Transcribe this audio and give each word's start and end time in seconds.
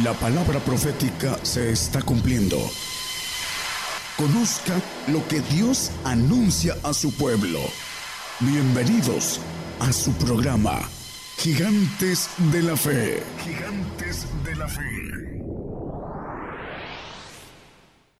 La 0.00 0.14
palabra 0.14 0.58
profética 0.58 1.38
se 1.44 1.70
está 1.70 2.00
cumpliendo. 2.00 2.56
Conozca 4.16 4.80
lo 5.08 5.28
que 5.28 5.40
Dios 5.54 5.92
anuncia 6.02 6.74
a 6.82 6.94
su 6.94 7.14
pueblo. 7.14 7.58
Bienvenidos 8.40 9.38
a 9.80 9.92
su 9.92 10.10
programa, 10.14 10.80
Gigantes 11.36 12.30
de 12.50 12.62
la 12.62 12.74
Fe. 12.74 13.22
Gigantes 13.44 14.26
de 14.42 14.56
la 14.56 14.68
Fe. 14.68 14.82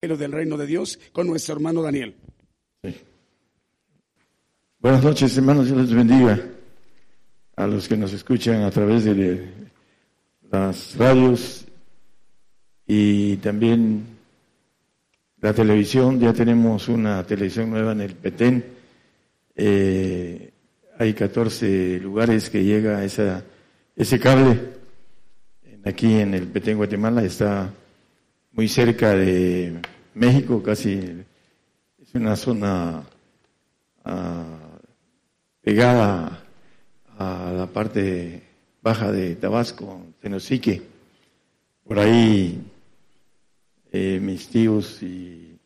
del 0.02 0.32
reino 0.32 0.58
de 0.58 0.66
Dios 0.66 0.98
con 1.12 1.26
nuestro 1.26 1.54
hermano 1.54 1.80
Daniel. 1.80 2.14
Buenas 4.78 5.02
noches, 5.02 5.34
hermanos, 5.38 5.64
Dios 5.68 5.78
les 5.78 5.94
bendiga 5.94 6.38
a 7.56 7.66
los 7.66 7.88
que 7.88 7.96
nos 7.96 8.12
escuchan 8.12 8.62
a 8.62 8.70
través 8.70 9.04
de 9.04 9.48
las 10.50 10.94
radios 10.96 11.66
y 12.94 13.38
también 13.38 14.04
la 15.40 15.54
televisión. 15.54 16.20
Ya 16.20 16.34
tenemos 16.34 16.88
una 16.88 17.24
televisión 17.24 17.70
nueva 17.70 17.92
en 17.92 18.02
el 18.02 18.14
Petén. 18.14 18.62
Eh, 19.56 20.52
hay 20.98 21.14
14 21.14 22.00
lugares 22.00 22.50
que 22.50 22.62
llega 22.62 23.02
esa, 23.02 23.44
ese 23.96 24.20
cable. 24.20 24.60
Aquí 25.86 26.16
en 26.16 26.34
el 26.34 26.48
Petén, 26.48 26.76
Guatemala, 26.76 27.24
está 27.24 27.72
muy 28.52 28.68
cerca 28.68 29.16
de 29.16 29.80
México, 30.12 30.62
casi 30.62 31.24
es 31.98 32.14
una 32.14 32.36
zona 32.36 33.02
ah, 34.04 34.44
pegada 35.62 36.44
a 37.18 37.52
la 37.56 37.66
parte 37.68 38.42
baja 38.82 39.10
de 39.10 39.34
Tabasco, 39.36 40.08
Tenosique. 40.20 40.82
Por 41.84 41.98
ahí 41.98 42.62
eh, 43.92 44.18
mis 44.20 44.48
tíos 44.48 45.02
y 45.02 45.58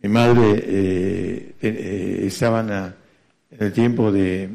mi 0.00 0.08
madre 0.08 0.62
eh, 0.64 1.54
eh, 1.60 2.20
estaban 2.22 2.70
en 2.70 2.94
el 3.58 3.72
tiempo 3.72 4.12
de 4.12 4.48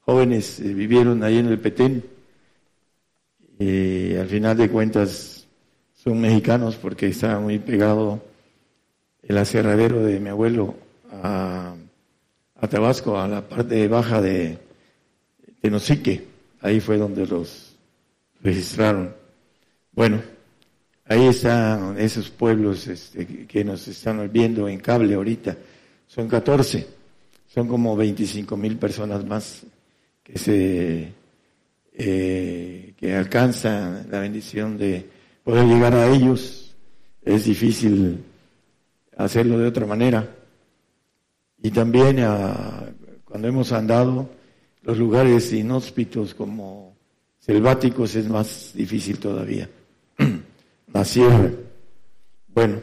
jóvenes, 0.00 0.58
vivieron 0.62 1.22
ahí 1.22 1.36
en 1.36 1.48
el 1.48 1.58
Petén 1.58 2.02
y 3.58 4.14
al 4.14 4.26
final 4.26 4.56
de 4.56 4.70
cuentas 4.70 5.46
son 5.92 6.18
mexicanos 6.18 6.76
porque 6.76 7.08
estaba 7.08 7.38
muy 7.38 7.58
pegado 7.58 8.24
el 9.22 9.36
aserradero 9.36 10.02
de 10.02 10.18
mi 10.18 10.30
abuelo 10.30 10.74
a, 11.22 11.74
a 12.56 12.68
Tabasco, 12.68 13.20
a 13.20 13.28
la 13.28 13.46
parte 13.46 13.86
baja 13.86 14.22
de 14.22 14.58
Tenosique. 15.60 16.26
Ahí 16.62 16.80
fue 16.80 16.96
donde 16.96 17.26
los 17.26 17.76
registraron. 18.40 19.14
Bueno, 19.92 20.22
Ahí 21.12 21.26
están 21.26 21.98
esos 21.98 22.30
pueblos 22.30 22.88
este, 22.88 23.46
que 23.46 23.62
nos 23.62 23.86
están 23.86 24.32
viendo 24.32 24.66
en 24.66 24.80
cable 24.80 25.12
ahorita. 25.12 25.54
Son 26.06 26.26
14. 26.26 26.86
Son 27.48 27.68
como 27.68 27.94
25 27.94 28.56
mil 28.56 28.78
personas 28.78 29.22
más 29.26 29.62
que 30.22 30.38
se 30.38 31.12
eh, 31.92 32.94
alcanzan 33.14 34.06
la 34.10 34.20
bendición 34.20 34.78
de 34.78 35.06
poder 35.44 35.66
llegar 35.66 35.94
a 35.94 36.08
ellos. 36.08 36.74
Es 37.22 37.44
difícil 37.44 38.24
hacerlo 39.14 39.58
de 39.58 39.66
otra 39.66 39.84
manera. 39.84 40.26
Y 41.62 41.70
también 41.72 42.20
ah, 42.20 42.86
cuando 43.22 43.48
hemos 43.48 43.70
andado 43.72 44.30
los 44.80 44.96
lugares 44.96 45.52
inhóspitos 45.52 46.32
como 46.32 46.96
selváticos 47.38 48.14
es 48.14 48.26
más 48.30 48.72
difícil 48.74 49.18
todavía. 49.18 49.68
La 50.92 51.50
Bueno, 52.48 52.80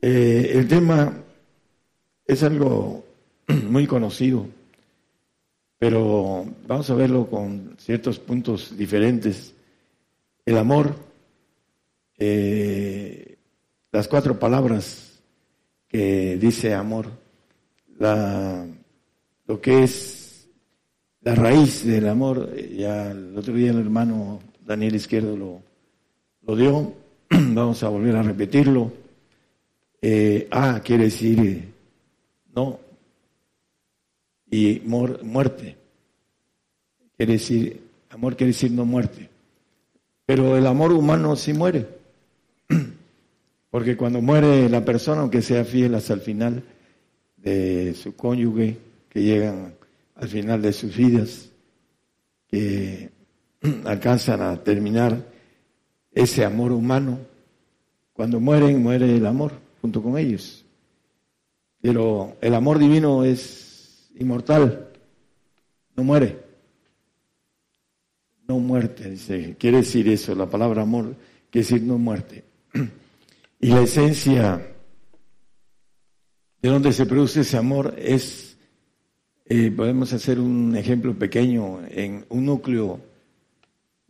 eh, 0.00 0.52
el 0.54 0.66
tema 0.66 1.12
es 2.24 2.42
algo 2.42 3.04
muy 3.68 3.86
conocido, 3.86 4.46
pero 5.78 6.46
vamos 6.66 6.88
a 6.88 6.94
verlo 6.94 7.28
con 7.28 7.76
ciertos 7.78 8.18
puntos 8.18 8.76
diferentes. 8.76 9.54
El 10.46 10.56
amor, 10.56 10.94
eh, 12.16 13.36
las 13.92 14.08
cuatro 14.08 14.38
palabras 14.38 15.20
que 15.88 16.38
dice 16.38 16.74
amor, 16.74 17.10
lo 17.98 19.60
que 19.60 19.82
es 19.82 20.48
la 21.20 21.34
raíz 21.34 21.84
del 21.84 22.08
amor, 22.08 22.54
ya 22.56 23.10
el 23.10 23.36
otro 23.36 23.52
día 23.54 23.72
el 23.72 23.80
hermano 23.80 24.40
Daniel 24.64 24.94
Izquierdo 24.94 25.36
lo, 25.36 25.67
lo 26.48 26.56
dio, 26.56 26.94
vamos 27.30 27.82
a 27.82 27.90
volver 27.90 28.16
a 28.16 28.22
repetirlo. 28.22 28.90
Eh, 30.00 30.48
a 30.50 30.80
quiere 30.80 31.04
decir 31.04 31.38
eh, 31.40 31.68
no 32.54 32.80
y 34.50 34.80
muerte. 34.86 35.76
Quiere 37.18 37.34
decir, 37.34 37.82
amor 38.08 38.34
quiere 38.34 38.52
decir 38.52 38.70
no 38.70 38.86
muerte. 38.86 39.28
Pero 40.24 40.56
el 40.56 40.66
amor 40.66 40.92
humano 40.92 41.36
sí 41.36 41.52
muere. 41.52 41.86
Porque 43.70 43.98
cuando 43.98 44.22
muere 44.22 44.70
la 44.70 44.82
persona, 44.82 45.20
aunque 45.20 45.42
sea 45.42 45.66
fiel 45.66 45.94
hasta 45.96 46.14
el 46.14 46.22
final 46.22 46.62
de 47.36 47.92
su 47.92 48.16
cónyuge, 48.16 48.78
que 49.10 49.22
llegan 49.22 49.74
al 50.14 50.28
final 50.28 50.62
de 50.62 50.72
sus 50.72 50.96
vidas, 50.96 51.50
que 52.48 53.10
alcanzan 53.84 54.40
a 54.40 54.56
terminar 54.64 55.36
ese 56.18 56.44
amor 56.44 56.72
humano. 56.72 57.20
Cuando 58.12 58.40
mueren, 58.40 58.82
muere 58.82 59.16
el 59.16 59.24
amor 59.24 59.52
junto 59.80 60.02
con 60.02 60.18
ellos. 60.18 60.64
Pero 61.80 62.36
el 62.40 62.54
amor 62.54 62.78
divino 62.78 63.24
es 63.24 64.10
inmortal, 64.16 64.88
no 65.94 66.02
muere. 66.02 66.36
No 68.48 68.58
muerte, 68.58 69.10
dice, 69.10 69.56
quiere 69.58 69.78
decir 69.78 70.08
eso, 70.08 70.34
la 70.34 70.48
palabra 70.48 70.82
amor 70.82 71.14
quiere 71.50 71.68
decir 71.68 71.82
no 71.82 71.98
muerte. 71.98 72.44
Y 73.60 73.70
la 73.70 73.82
esencia 73.82 74.64
de 76.62 76.68
donde 76.68 76.92
se 76.92 77.06
produce 77.06 77.40
ese 77.40 77.56
amor 77.56 77.96
es, 77.98 78.56
eh, 79.46 79.72
podemos 79.72 80.12
hacer 80.12 80.38
un 80.38 80.76
ejemplo 80.76 81.12
pequeño 81.18 81.80
en 81.88 82.24
un 82.28 82.46
núcleo 82.46 83.00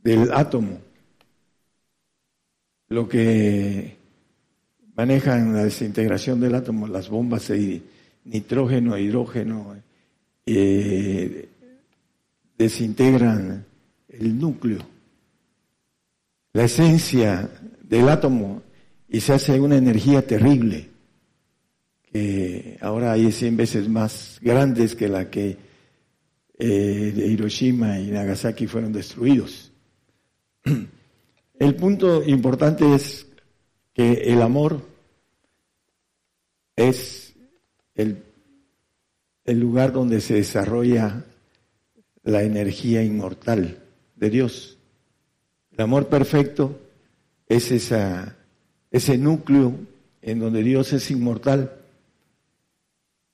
del 0.03 0.31
átomo 0.33 0.81
lo 2.89 3.09
que 3.09 3.97
manejan 4.97 5.53
la 5.53 5.65
desintegración 5.65 6.41
del 6.41 6.55
átomo, 6.55 6.89
las 6.89 7.09
bombas 7.09 7.49
de 7.49 7.83
nitrógeno 8.25 8.99
hidrógeno, 8.99 9.77
eh, 10.47 11.49
desintegran 12.57 13.65
el 14.09 14.39
núcleo, 14.39 14.81
la 16.53 16.65
esencia 16.65 17.49
del 17.83 18.09
átomo 18.09 18.63
y 19.09 19.21
se 19.21 19.35
hace 19.35 19.61
una 19.61 19.77
energía 19.77 20.27
terrible 20.27 20.89
que 22.11 22.79
ahora 22.81 23.13
hay 23.13 23.31
100 23.31 23.57
veces 23.57 23.89
más 23.89 24.39
grandes 24.41 24.95
que 24.95 25.09
la 25.09 25.31
que 25.31 25.57
eh, 26.59 27.13
de 27.15 27.27
Hiroshima 27.27 28.01
y 28.01 28.11
Nagasaki 28.11 28.67
fueron 28.67 28.93
destruidos. 28.93 29.71
El 31.59 31.75
punto 31.75 32.23
importante 32.23 32.95
es 32.95 33.27
que 33.93 34.13
el 34.13 34.43
amor 34.43 34.81
es 36.77 37.35
el, 37.97 38.23
lugar 39.47 39.93
donde 39.93 40.21
se 40.21 40.35
desarrolla 40.35 41.25
la 42.23 42.43
energía 42.43 43.03
inmortal 43.03 43.79
de 44.15 44.31
Dios. 44.31 44.79
El 45.73 45.81
amor 45.81 46.07
perfecto 46.07 46.79
es 47.49 47.73
esa, 47.73 48.37
ese 48.93 49.19
núcleo 49.19 49.75
en 50.23 50.39
donde 50.39 50.63
Dios 50.63 50.93
es 50.93 51.11
inmortal 51.11 51.73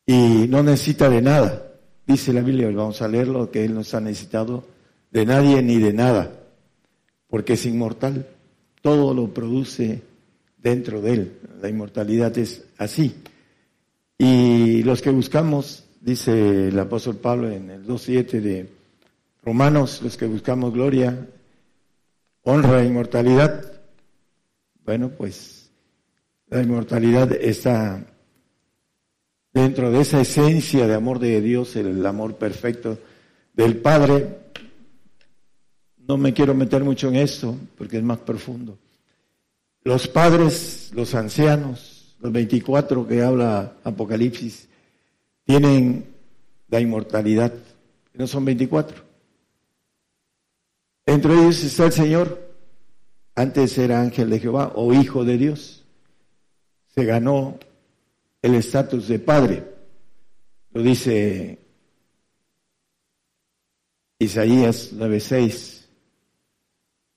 y 0.06 0.46
no 0.48 0.62
necesita 0.62 1.10
de 1.10 1.20
nada. 1.20 1.66
Dice 2.06 2.32
la 2.32 2.40
Biblia, 2.40 2.70
vamos 2.70 3.02
a 3.02 3.08
leerlo, 3.08 3.50
que 3.50 3.64
Él 3.64 3.74
no 3.74 3.82
ha 3.92 4.00
necesitado 4.00 4.64
de 5.10 5.26
nadie 5.26 5.62
ni 5.62 5.78
de 5.78 5.92
nada 5.92 6.43
porque 7.28 7.54
es 7.54 7.66
inmortal. 7.66 8.26
Todo 8.82 9.14
lo 9.14 9.32
produce 9.32 10.02
dentro 10.58 11.00
de 11.00 11.12
él. 11.12 11.38
La 11.60 11.68
inmortalidad 11.68 12.36
es 12.38 12.64
así. 12.78 13.14
Y 14.18 14.82
los 14.82 15.02
que 15.02 15.10
buscamos, 15.10 15.84
dice 16.00 16.68
el 16.68 16.78
apóstol 16.78 17.16
Pablo 17.16 17.50
en 17.50 17.70
el 17.70 17.86
2.7 17.86 18.40
de 18.40 18.68
Romanos, 19.42 20.00
los 20.02 20.16
que 20.16 20.26
buscamos 20.26 20.72
gloria, 20.72 21.28
honra 22.42 22.82
e 22.82 22.86
inmortalidad, 22.86 23.72
bueno, 24.84 25.10
pues 25.10 25.70
la 26.48 26.62
inmortalidad 26.62 27.32
está 27.32 28.04
dentro 29.52 29.90
de 29.90 30.00
esa 30.00 30.20
esencia 30.20 30.86
de 30.86 30.94
amor 30.94 31.18
de 31.18 31.40
Dios, 31.40 31.76
el 31.76 32.04
amor 32.04 32.36
perfecto 32.36 32.98
del 33.54 33.78
Padre, 33.78 34.43
no 36.06 36.16
me 36.16 36.32
quiero 36.32 36.54
meter 36.54 36.84
mucho 36.84 37.08
en 37.08 37.16
esto 37.16 37.56
porque 37.76 37.98
es 37.98 38.02
más 38.02 38.18
profundo. 38.18 38.78
Los 39.82 40.08
padres, 40.08 40.90
los 40.94 41.14
ancianos, 41.14 42.16
los 42.20 42.32
24 42.32 43.06
que 43.06 43.22
habla 43.22 43.76
Apocalipsis, 43.84 44.68
tienen 45.44 46.06
la 46.68 46.80
inmortalidad. 46.80 47.52
No 48.14 48.26
son 48.26 48.44
24. 48.44 48.96
Entre 51.06 51.34
ellos 51.34 51.62
está 51.62 51.86
el 51.86 51.92
Señor. 51.92 52.40
Antes 53.34 53.76
era 53.78 54.00
ángel 54.00 54.30
de 54.30 54.40
Jehová 54.40 54.72
o 54.74 54.94
hijo 54.94 55.24
de 55.24 55.36
Dios. 55.36 55.84
Se 56.94 57.04
ganó 57.04 57.58
el 58.40 58.54
estatus 58.54 59.08
de 59.08 59.18
padre. 59.18 59.64
Lo 60.72 60.82
dice 60.82 61.58
Isaías 64.18 64.92
9:6. 64.92 65.73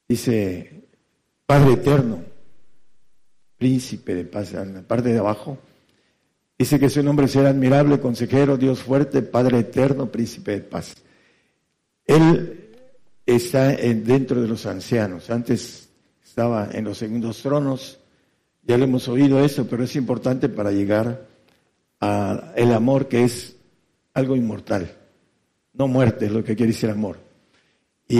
Dice, 0.07 0.83
Padre 1.45 1.73
eterno, 1.73 2.19
príncipe 3.57 4.15
de 4.15 4.25
paz, 4.25 4.53
en 4.53 4.73
la 4.75 4.81
parte 4.81 5.09
de 5.09 5.19
abajo, 5.19 5.57
dice 6.57 6.79
que 6.79 6.89
su 6.89 7.03
nombre 7.03 7.27
será 7.27 7.49
admirable, 7.49 7.99
consejero, 7.99 8.57
Dios 8.57 8.83
fuerte, 8.83 9.21
Padre 9.21 9.59
eterno, 9.59 10.11
príncipe 10.11 10.51
de 10.51 10.61
paz. 10.61 10.95
Él 12.05 12.75
está 13.25 13.67
dentro 13.67 14.41
de 14.41 14.47
los 14.47 14.65
ancianos. 14.65 15.29
Antes 15.29 15.89
estaba 16.23 16.69
en 16.71 16.85
los 16.85 16.97
segundos 16.97 17.41
tronos, 17.41 17.99
ya 18.63 18.77
lo 18.77 18.85
hemos 18.85 19.07
oído 19.07 19.43
eso, 19.43 19.67
pero 19.67 19.83
es 19.83 19.95
importante 19.95 20.49
para 20.49 20.71
llegar 20.71 21.27
al 21.99 22.73
amor 22.73 23.07
que 23.07 23.23
es 23.23 23.55
algo 24.13 24.35
inmortal. 24.35 24.91
No 25.73 25.87
muerte 25.87 26.25
es 26.25 26.31
lo 26.31 26.43
que 26.43 26.55
quiere 26.55 26.71
decir 26.71 26.89
amor. 26.89 27.26
Y 28.07 28.19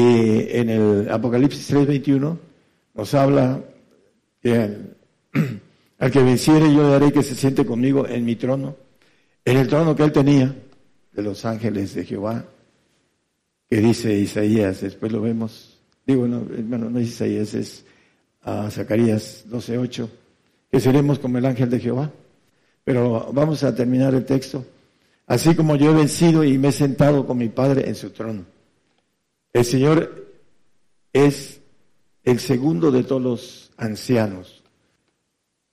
en 0.58 0.70
el 0.70 1.10
Apocalipsis 1.10 1.72
3:21 1.72 2.38
nos 2.94 3.14
habla 3.14 3.62
que 4.42 4.54
al, 6.00 6.12
que 6.12 6.24
venciere 6.24 6.74
yo 6.74 6.90
daré 6.90 7.12
que 7.12 7.24
se 7.24 7.36
siente 7.36 7.66
conmigo 7.66 8.08
en 8.08 8.26
mi 8.26 8.36
trono, 8.36 8.76
en 9.46 9.58
el 9.58 9.68
trono 9.68 9.96
que 9.96 10.04
él 10.04 10.12
tenía 10.12 10.54
de 11.14 11.22
los 11.22 11.46
ángeles 11.46 11.96
de 11.96 12.06
Jehová, 12.06 12.46
que 13.70 13.78
dice 13.78 14.14
Isaías, 14.18 14.82
después 14.82 15.12
lo 15.12 15.22
vemos, 15.22 15.80
digo, 16.06 16.28
no, 16.28 16.46
hermano, 16.54 16.90
no 16.90 17.00
es 17.00 17.10
Isaías, 17.10 17.54
es 17.54 17.86
a 18.42 18.70
Zacarías 18.70 19.46
12:8, 19.50 20.10
que 20.72 20.80
seremos 20.80 21.20
como 21.20 21.38
el 21.38 21.46
ángel 21.46 21.70
de 21.70 21.80
Jehová. 21.80 22.12
Pero 22.84 23.32
vamos 23.34 23.64
a 23.64 23.76
terminar 23.76 24.16
el 24.16 24.26
texto. 24.26 24.66
Así 25.26 25.56
como 25.56 25.76
yo 25.76 25.92
he 25.92 25.94
vencido 25.94 26.46
y 26.46 26.58
me 26.58 26.70
he 26.70 26.72
sentado 26.72 27.26
con 27.28 27.38
mi 27.38 27.50
Padre 27.50 27.88
en 27.90 27.96
su 27.96 28.12
trono. 28.12 28.46
El 29.54 29.66
Señor 29.66 30.28
es 31.14 31.62
el 32.24 32.40
segundo 32.40 32.92
de 32.92 33.04
todos 33.04 33.22
los 33.22 33.72
ancianos, 33.78 34.64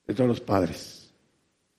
de 0.07 0.13
todos 0.13 0.27
los 0.27 0.41
padres. 0.41 1.11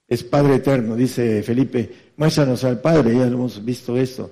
Es 0.08 0.22
Padre 0.22 0.56
eterno, 0.56 0.94
dice 0.94 1.42
Felipe, 1.42 1.90
muéstranos 2.16 2.62
al 2.64 2.80
Padre, 2.80 3.16
ya 3.16 3.26
lo 3.26 3.38
hemos 3.38 3.64
visto 3.64 3.96
esto. 3.96 4.30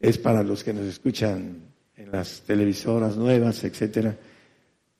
Es 0.00 0.18
para 0.18 0.42
los 0.42 0.64
que 0.64 0.72
nos 0.72 0.84
escuchan 0.84 1.56
en 1.96 2.10
las 2.10 2.40
televisoras 2.40 3.16
nuevas, 3.16 3.62
etcétera. 3.62 4.16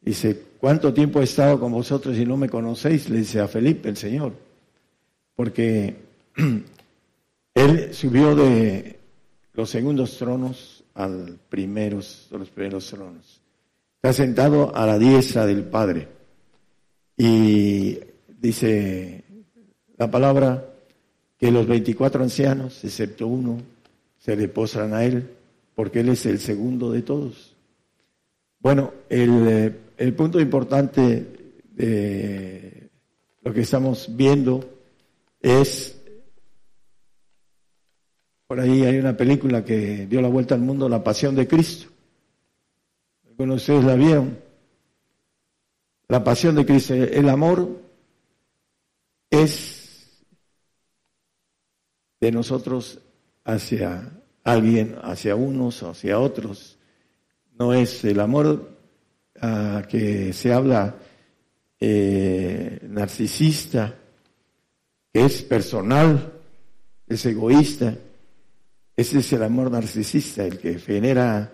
Dice, 0.01 0.41
¿cuánto 0.61 0.95
tiempo 0.95 1.21
he 1.21 1.25
estado 1.25 1.59
con 1.59 1.73
vosotros 1.73 2.17
y 2.17 2.25
no 2.25 2.37
me 2.37 2.49
conocéis? 2.49 3.09
Le 3.09 3.19
dice 3.19 3.41
a 3.41 3.49
Felipe 3.49 3.89
el 3.89 3.97
Señor. 3.97 4.35
Porque 5.35 5.97
Él 7.55 7.95
subió 7.95 8.37
de 8.37 8.99
los 9.55 9.71
segundos 9.71 10.17
tronos 10.17 10.78
al 10.99 11.39
primeros, 11.49 12.27
de 12.31 12.39
los 12.39 12.51
primeros 12.51 12.91
tronos. 12.91 13.41
Está 13.97 14.13
sentado 14.13 14.75
a 14.75 14.85
la 14.85 14.99
diestra 14.99 15.47
del 15.47 15.63
Padre. 15.63 16.09
Y 17.17 17.99
dice 18.41 19.23
la 19.97 20.11
palabra 20.11 20.65
que 21.39 21.53
los 21.53 21.67
24 21.69 22.23
ancianos, 22.23 22.85
excepto 22.85 23.29
uno, 23.29 23.59
se 24.19 24.35
le 24.35 24.49
postran 24.49 24.93
a 24.93 25.05
Él, 25.05 25.31
porque 25.77 26.01
Él 26.01 26.09
es 26.09 26.27
el 26.27 26.41
segundo 26.41 26.91
de 26.91 27.03
todos. 27.03 27.55
Bueno, 28.59 28.93
el, 29.09 29.77
el 29.97 30.15
punto 30.15 30.41
importante 30.41 31.27
de 31.75 32.91
lo 33.43 33.53
que 33.55 33.61
estamos 33.61 34.09
viendo 34.17 34.69
es 35.41 35.98
por 38.49 38.61
ahí 38.61 38.83
hay 38.83 38.97
una 38.97 39.15
película 39.15 39.63
que 39.63 40.07
dio 40.07 40.23
la 40.23 40.29
vuelta 40.29 40.55
al 40.55 40.63
mundo, 40.63 40.89
La 40.89 41.05
Pasión 41.05 41.37
de 41.37 41.47
Cristo. 41.47 41.91
Algunos 43.29 43.67
de 43.67 43.75
ustedes 43.75 43.85
la 43.85 43.95
vieron. 43.95 44.39
La 46.09 46.25
Pasión 46.25 46.55
de 46.55 46.65
Cristo. 46.65 46.95
El 46.95 47.29
amor 47.29 47.69
es 49.29 50.25
de 52.19 52.33
nosotros 52.33 53.01
hacia 53.45 54.19
alguien, 54.45 54.97
hacia 55.03 55.37
unos, 55.37 55.83
hacia 55.83 56.19
otros. 56.19 56.79
No 57.53 57.75
es 57.75 58.03
el 58.07 58.19
amor 58.19 58.79
a 59.39 59.83
que 59.87 60.33
se 60.33 60.55
habla 60.55 60.97
eh, 61.79 62.81
narcisista, 62.89 63.95
es 65.13 65.43
personal, 65.43 66.33
es 67.07 67.27
egoísta 67.27 67.95
ese 68.99 69.21
es 69.21 69.33
el 69.33 69.45
amor 69.45 69.71
narcisista, 69.71 70.45
el 70.45 70.59
que 70.59 70.77
genera 70.81 71.53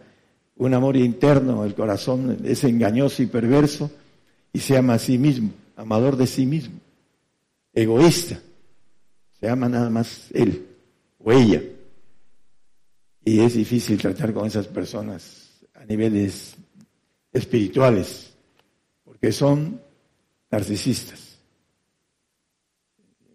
un 0.56 0.72
amor 0.72 0.96
interno, 0.96 1.62
el 1.66 1.74
corazón 1.74 2.38
es 2.42 2.64
engañoso 2.64 3.22
y 3.22 3.26
perverso 3.26 3.90
y 4.50 4.60
se 4.60 4.78
ama 4.78 4.94
a 4.94 4.98
sí 4.98 5.18
mismo, 5.18 5.50
amador 5.76 6.16
de 6.16 6.26
sí 6.26 6.46
mismo, 6.46 6.80
egoísta. 7.74 8.40
Se 9.38 9.46
ama 9.46 9.68
nada 9.68 9.90
más 9.90 10.28
él 10.32 10.66
o 11.18 11.32
ella. 11.32 11.62
Y 13.26 13.40
es 13.40 13.52
difícil 13.52 14.00
tratar 14.00 14.32
con 14.32 14.46
esas 14.46 14.66
personas 14.66 15.66
a 15.74 15.84
niveles 15.84 16.56
espirituales, 17.30 18.32
porque 19.04 19.32
son 19.32 19.82
narcisistas. 20.50 21.36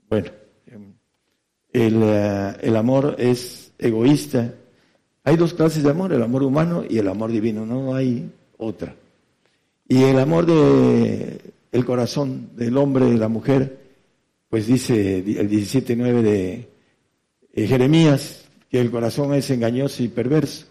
Bueno, 0.10 0.32
el, 1.72 2.02
eh, 2.02 2.58
el 2.62 2.76
amor 2.76 3.16
es 3.20 3.69
egoísta. 3.80 4.54
Hay 5.24 5.38
dos 5.38 5.54
clases 5.54 5.84
de 5.84 5.90
amor, 5.90 6.14
el 6.14 6.22
amor 6.22 6.44
humano 6.44 6.84
y 6.88 7.00
el 7.00 7.08
amor 7.08 7.32
divino, 7.32 7.66
no 7.66 7.96
hay 7.96 8.30
otra. 8.58 8.96
Y 9.88 10.04
el 10.04 10.20
amor 10.20 10.46
de 10.46 11.40
corazón 11.86 12.52
del 12.56 12.78
hombre 12.78 13.06
de 13.06 13.18
la 13.18 13.28
mujer, 13.28 13.80
pues 14.50 14.68
dice 14.68 15.20
el 15.20 15.50
17.9 15.50 16.22
de 16.22 16.70
eh, 17.54 17.68
Jeremías, 17.68 18.46
que 18.70 18.80
el 18.80 18.92
corazón 18.92 19.34
es 19.34 19.50
engañoso 19.50 20.04
y 20.04 20.10
perverso. 20.10 20.68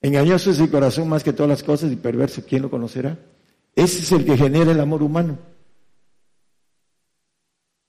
Engañoso 0.00 0.52
es 0.52 0.60
el 0.60 0.70
corazón 0.70 1.08
más 1.08 1.24
que 1.24 1.32
todas 1.32 1.50
las 1.50 1.62
cosas 1.64 1.90
y 1.90 1.96
perverso, 1.96 2.44
¿quién 2.48 2.62
lo 2.62 2.70
conocerá? 2.70 3.18
Ese 3.74 4.00
es 4.00 4.12
el 4.12 4.24
que 4.24 4.36
genera 4.36 4.70
el 4.70 4.80
amor 4.80 5.02
humano. 5.02 5.38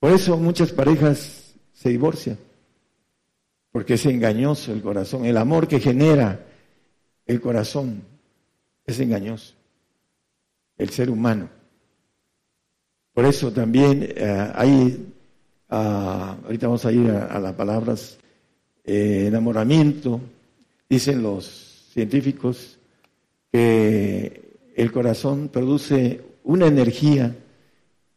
Por 0.00 0.12
eso 0.12 0.36
muchas 0.36 0.72
parejas 0.72 1.54
se 1.72 1.90
divorcian 1.90 2.49
porque 3.72 3.94
es 3.94 4.06
engañoso 4.06 4.72
el 4.72 4.82
corazón. 4.82 5.24
El 5.24 5.36
amor 5.36 5.68
que 5.68 5.80
genera 5.80 6.46
el 7.26 7.40
corazón 7.40 8.02
es 8.84 8.98
engañoso, 9.00 9.54
el 10.76 10.90
ser 10.90 11.10
humano. 11.10 11.48
Por 13.12 13.24
eso 13.24 13.52
también 13.52 14.14
eh, 14.16 14.50
hay, 14.54 15.12
ah, 15.68 16.36
ahorita 16.44 16.66
vamos 16.66 16.84
a 16.84 16.92
ir 16.92 17.10
a, 17.10 17.38
las 17.38 17.52
palabras, 17.54 18.18
eh, 18.84 19.26
enamoramiento, 19.28 20.20
dicen 20.88 21.22
los 21.22 21.88
científicos 21.92 22.78
que 23.52 24.72
el 24.74 24.92
corazón 24.92 25.48
produce 25.48 26.20
una 26.44 26.66
energía 26.66 27.36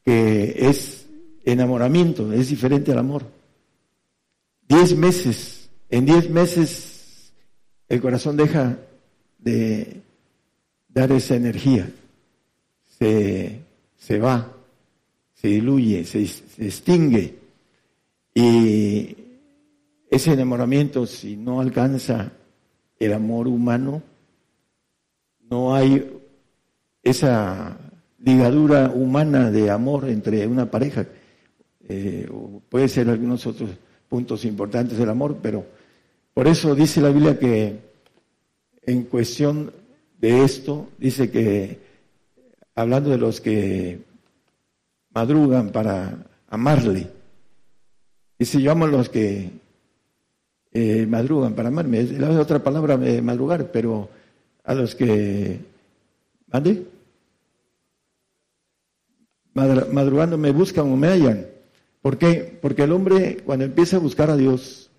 que 0.03 0.55
es 0.57 1.07
enamoramiento, 1.43 2.31
es 2.31 2.49
diferente 2.49 2.91
al 2.91 2.99
amor. 2.99 3.32
Diez 4.73 4.97
meses, 4.97 5.69
en 5.91 6.03
diez 6.03 6.31
meses 6.31 7.31
el 7.87 8.01
corazón 8.01 8.35
deja 8.35 8.79
de 9.37 10.01
dar 10.89 11.11
esa 11.11 11.35
energía, 11.35 11.87
se, 12.97 13.59
se 13.95 14.17
va, 14.17 14.51
se 15.35 15.49
diluye, 15.49 16.03
se, 16.05 16.23
extingue. 16.57 17.35
Y 18.33 19.15
ese 20.09 20.33
enamoramiento, 20.33 21.05
si 21.05 21.35
no 21.35 21.61
alcanza 21.61 22.31
el 22.97 23.13
amor 23.13 23.47
humano, 23.47 24.01
no 25.51 25.75
hay 25.75 26.19
esa 27.03 27.77
ligadura 28.17 28.89
humana 28.89 29.51
de 29.51 29.69
amor 29.69 30.09
entre 30.09 30.47
una 30.47 30.71
pareja. 30.71 31.05
Eh, 31.87 32.27
puede 32.69 32.87
ser 32.87 33.07
algunos 33.07 33.45
otros 33.45 33.69
puntos 34.13 34.45
importantes 34.45 34.95
del 34.95 35.09
amor, 35.09 35.37
pero 35.41 35.65
por 36.35 36.47
eso 36.47 36.75
dice 36.75 37.01
la 37.01 37.09
Biblia 37.09 37.39
que 37.39 37.79
en 38.83 39.05
cuestión 39.05 39.73
de 40.19 40.43
esto, 40.43 40.89
dice 40.99 41.31
que, 41.31 41.79
hablando 42.75 43.09
de 43.09 43.17
los 43.17 43.41
que 43.41 44.03
madrugan 45.15 45.71
para 45.71 46.27
amarle, 46.47 47.07
dice, 48.37 48.61
yo 48.61 48.71
amo 48.71 48.85
a 48.85 48.89
los 48.89 49.09
que 49.09 49.49
eh, 50.73 51.07
madrugan 51.07 51.55
para 51.55 51.69
amarme. 51.69 52.01
Es 52.01 52.11
la 52.11 52.39
otra 52.39 52.63
palabra, 52.63 52.97
de 52.97 53.19
madrugar, 53.19 53.71
pero 53.71 54.09
a 54.63 54.75
los 54.75 54.93
que... 54.93 55.59
¿Mande? 56.51 56.85
Madrugando 59.55 60.37
me 60.37 60.51
buscan 60.51 60.91
o 60.91 60.95
me 60.95 61.07
hallan. 61.07 61.52
¿Por 62.03 62.17
qué? 62.17 62.59
Porque 62.61 62.83
el 62.83 62.91
hombre 62.91 63.37
cuando 63.45 63.63
empieza 63.63 63.95
a 63.95 64.01
buscar 64.01 64.29
a 64.29 64.35
Dios 64.35 64.91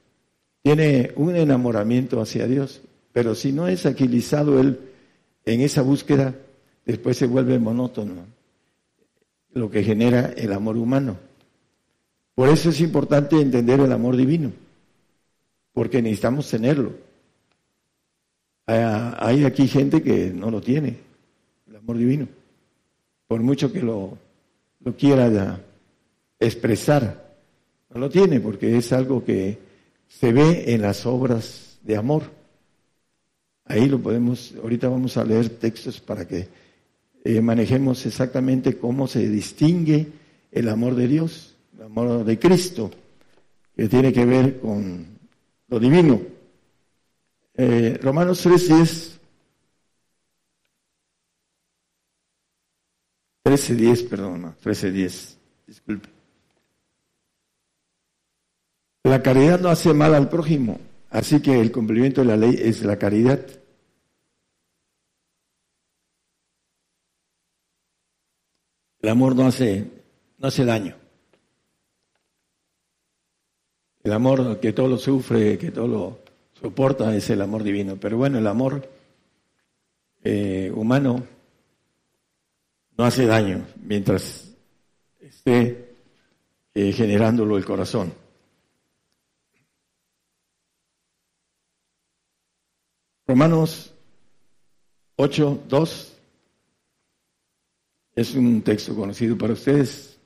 tiene 0.62 1.12
un 1.16 1.36
enamoramiento 1.36 2.18
hacia 2.18 2.46
Dios, 2.46 2.80
pero 3.12 3.34
si 3.34 3.52
no 3.52 3.68
es 3.68 3.84
aquilizado 3.84 4.58
él 4.58 4.80
en 5.44 5.60
esa 5.60 5.82
búsqueda, 5.82 6.34
después 6.86 7.18
se 7.18 7.26
vuelve 7.26 7.58
monótono, 7.58 8.24
lo 9.52 9.70
que 9.70 9.84
genera 9.84 10.32
el 10.34 10.54
amor 10.54 10.78
humano. 10.78 11.18
Por 12.34 12.48
eso 12.48 12.70
es 12.70 12.80
importante 12.80 13.38
entender 13.38 13.80
el 13.80 13.92
amor 13.92 14.16
divino, 14.16 14.50
porque 15.74 16.00
necesitamos 16.00 16.48
tenerlo. 16.48 16.94
Hay 18.64 19.44
aquí 19.44 19.68
gente 19.68 20.02
que 20.02 20.32
no 20.34 20.50
lo 20.50 20.62
tiene, 20.62 21.00
el 21.68 21.76
amor 21.76 21.98
divino, 21.98 22.28
por 23.28 23.42
mucho 23.42 23.70
que 23.70 23.82
lo, 23.82 24.16
lo 24.80 24.96
quiera 24.96 25.28
expresar, 26.38 27.36
no 27.90 28.00
lo 28.00 28.10
tiene 28.10 28.40
porque 28.40 28.76
es 28.76 28.92
algo 28.92 29.24
que 29.24 29.58
se 30.08 30.32
ve 30.32 30.74
en 30.74 30.82
las 30.82 31.06
obras 31.06 31.78
de 31.82 31.96
amor. 31.96 32.24
Ahí 33.64 33.88
lo 33.88 34.00
podemos, 34.00 34.54
ahorita 34.62 34.88
vamos 34.88 35.16
a 35.16 35.24
leer 35.24 35.48
textos 35.48 36.00
para 36.00 36.26
que 36.26 36.48
eh, 37.24 37.40
manejemos 37.40 38.04
exactamente 38.04 38.76
cómo 38.76 39.06
se 39.06 39.28
distingue 39.28 40.06
el 40.52 40.68
amor 40.68 40.94
de 40.94 41.08
Dios, 41.08 41.56
el 41.74 41.84
amor 41.84 42.24
de 42.24 42.38
Cristo, 42.38 42.90
que 43.74 43.88
tiene 43.88 44.12
que 44.12 44.26
ver 44.26 44.60
con 44.60 45.06
lo 45.68 45.80
divino. 45.80 46.20
Eh, 47.54 47.98
Romanos 48.02 48.44
3.10. 48.46 49.12
13.10, 53.44 54.08
perdón, 54.08 54.56
13.10, 54.62 55.36
disculpe. 55.66 56.13
La 59.04 59.22
caridad 59.22 59.60
no 59.60 59.68
hace 59.68 59.92
mal 59.92 60.14
al 60.14 60.30
prójimo, 60.30 60.80
así 61.10 61.42
que 61.42 61.60
el 61.60 61.70
cumplimiento 61.70 62.22
de 62.22 62.26
la 62.26 62.38
ley 62.38 62.56
es 62.58 62.82
la 62.82 62.98
caridad. 62.98 63.38
El 69.02 69.08
amor 69.10 69.36
no 69.36 69.46
hace, 69.46 69.90
no 70.38 70.48
hace 70.48 70.64
daño. 70.64 70.96
El 74.02 74.12
amor 74.14 74.58
que 74.58 74.72
todo 74.72 74.88
lo 74.88 74.96
sufre, 74.96 75.58
que 75.58 75.70
todo 75.70 75.86
lo 75.86 76.18
soporta, 76.58 77.14
es 77.14 77.28
el 77.28 77.42
amor 77.42 77.62
divino. 77.62 77.98
Pero 78.00 78.16
bueno, 78.16 78.38
el 78.38 78.46
amor 78.46 78.88
eh, 80.22 80.72
humano 80.74 81.22
no 82.96 83.04
hace 83.04 83.26
daño 83.26 83.66
mientras 83.82 84.50
esté 85.20 85.94
eh, 86.72 86.92
generándolo 86.92 87.58
el 87.58 87.66
corazón. 87.66 88.23
Romanos 93.26 93.94
8, 95.16 95.62
2 95.68 96.12
es 98.16 98.34
un 98.34 98.60
texto 98.62 98.94
conocido 98.94 99.38
para 99.38 99.54
ustedes, 99.54 100.18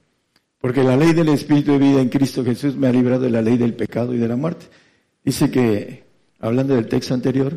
porque 0.61 0.83
la 0.83 0.97
ley 0.97 1.13
del 1.13 1.29
Espíritu 1.29 1.73
de 1.73 1.79
vida 1.79 2.01
en 2.01 2.09
Cristo 2.09 2.45
Jesús 2.45 2.75
me 2.75 2.89
ha 2.89 2.93
librado 2.93 3.23
de 3.23 3.31
la 3.31 3.41
ley 3.41 3.57
del 3.57 3.75
pecado 3.75 4.15
y 4.15 4.19
de 4.19 4.27
la 4.27 4.35
muerte. 4.35 4.67
Dice 5.25 5.49
que, 5.49 6.05
hablando 6.41 6.75
del 6.75 6.89
texto 6.89 7.15
anterior, 7.15 7.57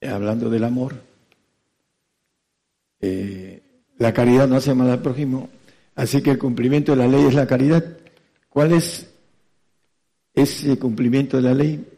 eh, 0.00 0.08
hablando 0.08 0.48
del 0.48 0.64
amor, 0.64 0.94
eh, 3.00 3.62
la 3.98 4.14
caridad 4.14 4.48
no 4.48 4.56
hace 4.56 4.74
mal 4.74 4.88
al 4.88 5.02
prójimo, 5.02 5.50
así 5.94 6.22
que 6.22 6.30
el 6.30 6.38
cumplimiento 6.38 6.92
de 6.92 6.98
la 6.98 7.08
ley 7.08 7.26
es 7.26 7.34
la 7.34 7.46
caridad. 7.46 7.84
¿Cuál 8.48 8.72
es 8.72 9.12
ese 10.32 10.78
cumplimiento 10.78 11.36
de 11.36 11.42
la 11.42 11.54
ley? 11.54 11.93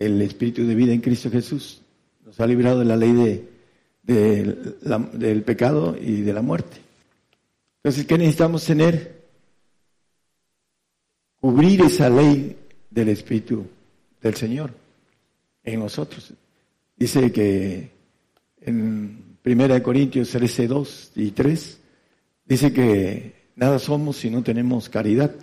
El 0.00 0.20
Espíritu 0.22 0.66
de 0.66 0.74
vida 0.74 0.92
en 0.92 1.00
Cristo 1.00 1.30
Jesús. 1.30 1.82
Nos 2.24 2.40
ha 2.40 2.46
librado 2.46 2.80
de 2.80 2.84
la 2.86 2.96
ley 2.96 3.46
de, 4.02 4.56
del 5.12 5.42
pecado 5.42 5.96
y 6.00 6.22
de 6.22 6.32
la 6.32 6.42
muerte. 6.42 6.78
Entonces, 7.76 8.06
¿qué 8.06 8.18
necesitamos 8.18 8.64
tener? 8.64 9.20
Cubrir 11.38 11.82
esa 11.82 12.10
ley 12.10 12.56
del 12.90 13.10
Espíritu 13.10 13.66
del 14.20 14.34
Señor 14.34 14.72
en 15.62 15.80
nosotros. 15.80 16.32
Dice 16.96 17.30
que 17.30 17.90
en 18.62 19.36
1 19.44 19.82
Corintios 19.82 20.30
13, 20.30 20.66
2 20.66 21.12
y 21.16 21.30
3, 21.30 21.78
dice 22.44 22.72
que 22.72 23.32
nada 23.56 23.78
somos 23.78 24.16
si 24.16 24.30
no 24.30 24.42
tenemos 24.42 24.88
caridad. 24.88 25.34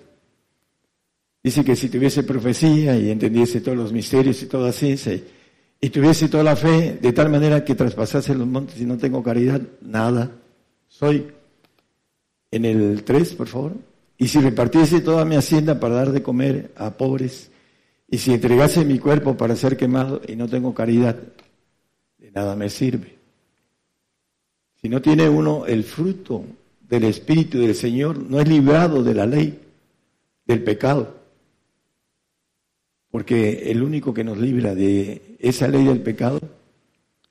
Dice 1.44 1.63
que 1.63 1.75
si 1.75 1.89
tuviese 1.89 2.24
profecía 2.24 2.98
y 2.98 3.10
entendiese 3.10 3.62
todos 3.62 3.77
los 3.77 3.94
misterios 3.94 4.41
y 4.41 4.48
toda 4.48 4.72
ciencia 4.72 5.13
y, 5.79 5.89
tuviese 5.89 6.27
toda 6.27 6.44
la 6.44 6.56
fe 6.56 6.98
de 7.01 7.13
tal 7.13 7.29
manera 7.29 7.63
que 7.63 7.75
traspasase 7.75 8.36
los 8.36 8.48
montes 8.48 8.79
y 8.82 8.86
no 8.86 8.98
tengo 8.98 9.24
caridad, 9.24 9.62
nada 9.82 10.32
soy. 10.88 11.27
En 12.50 12.65
el 12.65 13.03
3, 13.03 13.34
por 13.36 13.48
favor. 13.48 13.74
Y 14.17 14.27
si 14.27 14.39
repartiese 14.39 15.01
toda 15.01 15.25
mi 15.25 15.36
hacienda 15.36 15.79
para 15.79 15.96
dar 15.96 16.12
de 16.12 16.24
comer 16.24 16.72
a 16.75 16.91
pobres, 16.91 17.51
y 18.10 18.17
si 18.17 18.34
entregase 18.34 18.86
mi 18.86 19.00
cuerpo 19.00 19.36
para 19.36 19.56
ser 19.56 19.77
quemado 19.77 20.22
y 20.27 20.36
no 20.36 20.48
tengo 20.48 20.74
caridad, 20.74 21.17
de 22.17 22.32
nada 22.32 22.56
me 22.56 22.70
sirve. 22.70 23.17
Si 24.82 24.89
no 24.89 25.01
tiene 25.01 25.27
uno 25.27 25.65
el 25.65 25.84
fruto 25.84 26.46
del 26.82 27.03
Espíritu 27.03 27.60
del 27.60 27.75
Señor, 27.75 28.17
no 28.17 28.39
es 28.39 28.48
librado 28.48 29.03
de 29.03 29.13
la 29.13 29.25
ley, 29.25 29.60
del 30.46 30.63
pecado. 30.63 31.16
Porque 33.17 33.71
el 33.71 33.81
único 33.81 34.13
que 34.13 34.24
nos 34.24 34.38
libra 34.38 34.75
de 34.75 35.38
esa 35.39 35.67
ley 35.67 35.86
del 35.86 36.01
pecado, 36.01 36.39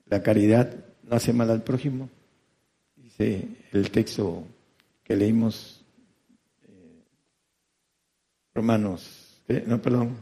la 0.06 0.20
caridad, 0.20 0.74
no 1.04 1.14
hace 1.14 1.32
mal 1.32 1.48
al 1.48 1.62
prójimo. 1.62 2.10
Dice 2.96 3.46
el 3.70 3.88
texto 3.92 4.42
que 5.04 5.14
leímos, 5.14 5.84
eh, 6.64 7.04
Romanos, 8.52 9.38
no, 9.64 9.80
perdón, 9.80 10.16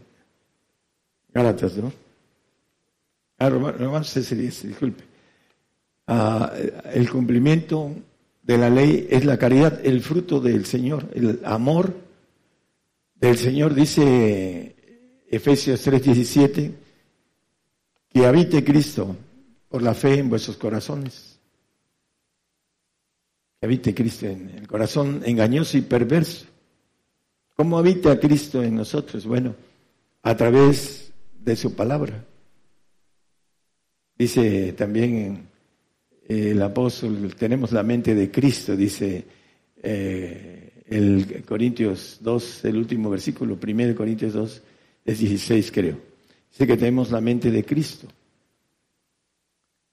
Gálatas, 1.32 1.78
¿no? 1.78 1.90
Ah, 3.38 3.48
Romanos 3.48 4.12
10, 4.14 4.68
disculpe. 4.68 5.04
Ah, 6.06 6.52
el 6.92 7.08
cumplimiento 7.08 7.90
de 8.42 8.58
la 8.58 8.68
ley 8.68 9.08
es 9.08 9.24
la 9.24 9.38
caridad, 9.38 9.80
el 9.82 10.02
fruto 10.02 10.40
del 10.40 10.66
Señor, 10.66 11.08
el 11.14 11.40
amor 11.42 11.94
del 13.14 13.38
Señor, 13.38 13.72
dice 13.72 14.73
Efesios 15.34 15.84
3:17, 15.86 16.72
que 18.08 18.26
habite 18.26 18.62
Cristo 18.62 19.16
por 19.68 19.82
la 19.82 19.94
fe 19.94 20.18
en 20.18 20.30
vuestros 20.30 20.56
corazones. 20.56 21.38
Que 23.58 23.66
habite 23.66 23.94
Cristo 23.94 24.26
en 24.26 24.50
el 24.50 24.68
corazón 24.68 25.22
engañoso 25.24 25.76
y 25.76 25.82
perverso. 25.82 26.46
¿Cómo 27.56 27.78
habita 27.78 28.18
Cristo 28.18 28.62
en 28.62 28.76
nosotros? 28.76 29.26
Bueno, 29.26 29.54
a 30.22 30.36
través 30.36 31.12
de 31.40 31.56
su 31.56 31.74
palabra. 31.74 32.24
Dice 34.16 34.72
también 34.74 35.48
el 36.28 36.62
apóstol, 36.62 37.34
tenemos 37.36 37.72
la 37.72 37.82
mente 37.82 38.14
de 38.14 38.30
Cristo, 38.30 38.76
dice 38.76 39.24
eh, 39.82 40.82
el 40.86 41.44
Corintios 41.44 42.18
2, 42.20 42.64
el 42.66 42.76
último 42.76 43.10
versículo, 43.10 43.58
primero 43.58 43.94
Corintios 43.94 44.32
2, 44.32 44.62
es 45.04 45.18
16 45.18 45.70
creo. 45.72 45.98
Dice 46.50 46.66
que 46.66 46.76
tenemos 46.76 47.10
la 47.10 47.20
mente 47.20 47.50
de 47.50 47.64
Cristo. 47.64 48.06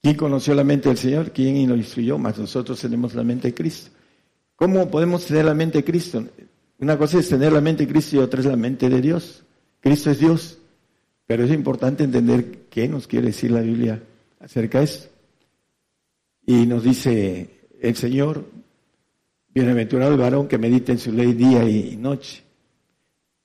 ¿Quién 0.02 0.16
conoció 0.16 0.54
la 0.56 0.64
mente 0.64 0.90
del 0.90 0.98
Señor? 0.98 1.32
¿Quién 1.32 1.68
lo 1.68 1.76
instruyó? 1.76 2.18
Más 2.18 2.38
nosotros 2.38 2.80
tenemos 2.80 3.14
la 3.14 3.24
mente 3.24 3.50
de 3.50 3.54
Cristo. 3.54 3.92
¿Cómo 4.56 4.90
podemos 4.90 5.26
tener 5.26 5.46
la 5.46 5.54
mente 5.54 5.80
de 5.80 5.84
Cristo? 5.84 6.24
Una 6.80 6.98
cosa 6.98 7.20
es 7.20 7.30
tener 7.30 7.52
la 7.52 7.62
mente 7.62 7.86
de 7.86 7.92
Cristo 7.92 8.16
y 8.16 8.20
otra 8.20 8.40
es 8.40 8.46
la 8.46 8.56
mente 8.56 8.90
de 8.90 9.02
Dios. 9.02 9.44
Cristo 9.80 10.12
es 10.12 10.20
Dios. 10.20 10.58
Pero 11.28 11.46
es 11.46 11.52
importante 11.52 12.04
entender 12.04 12.66
qué 12.70 12.88
nos 12.88 13.08
quiere 13.08 13.28
decir 13.28 13.52
la 13.52 13.62
Biblia 13.62 14.02
acerca 14.40 14.80
de 14.80 14.86
esto. 14.86 15.10
Y 16.46 16.66
nos 16.66 16.84
dice 16.84 17.68
el 17.80 17.96
Señor, 17.96 18.46
bienaventurado 19.50 20.12
el 20.12 20.20
varón 20.20 20.48
que 20.48 20.58
medita 20.58 20.92
en 20.92 21.00
su 21.00 21.12
ley 21.12 21.34
día 21.34 21.64
y 21.68 21.96
noche 21.96 22.44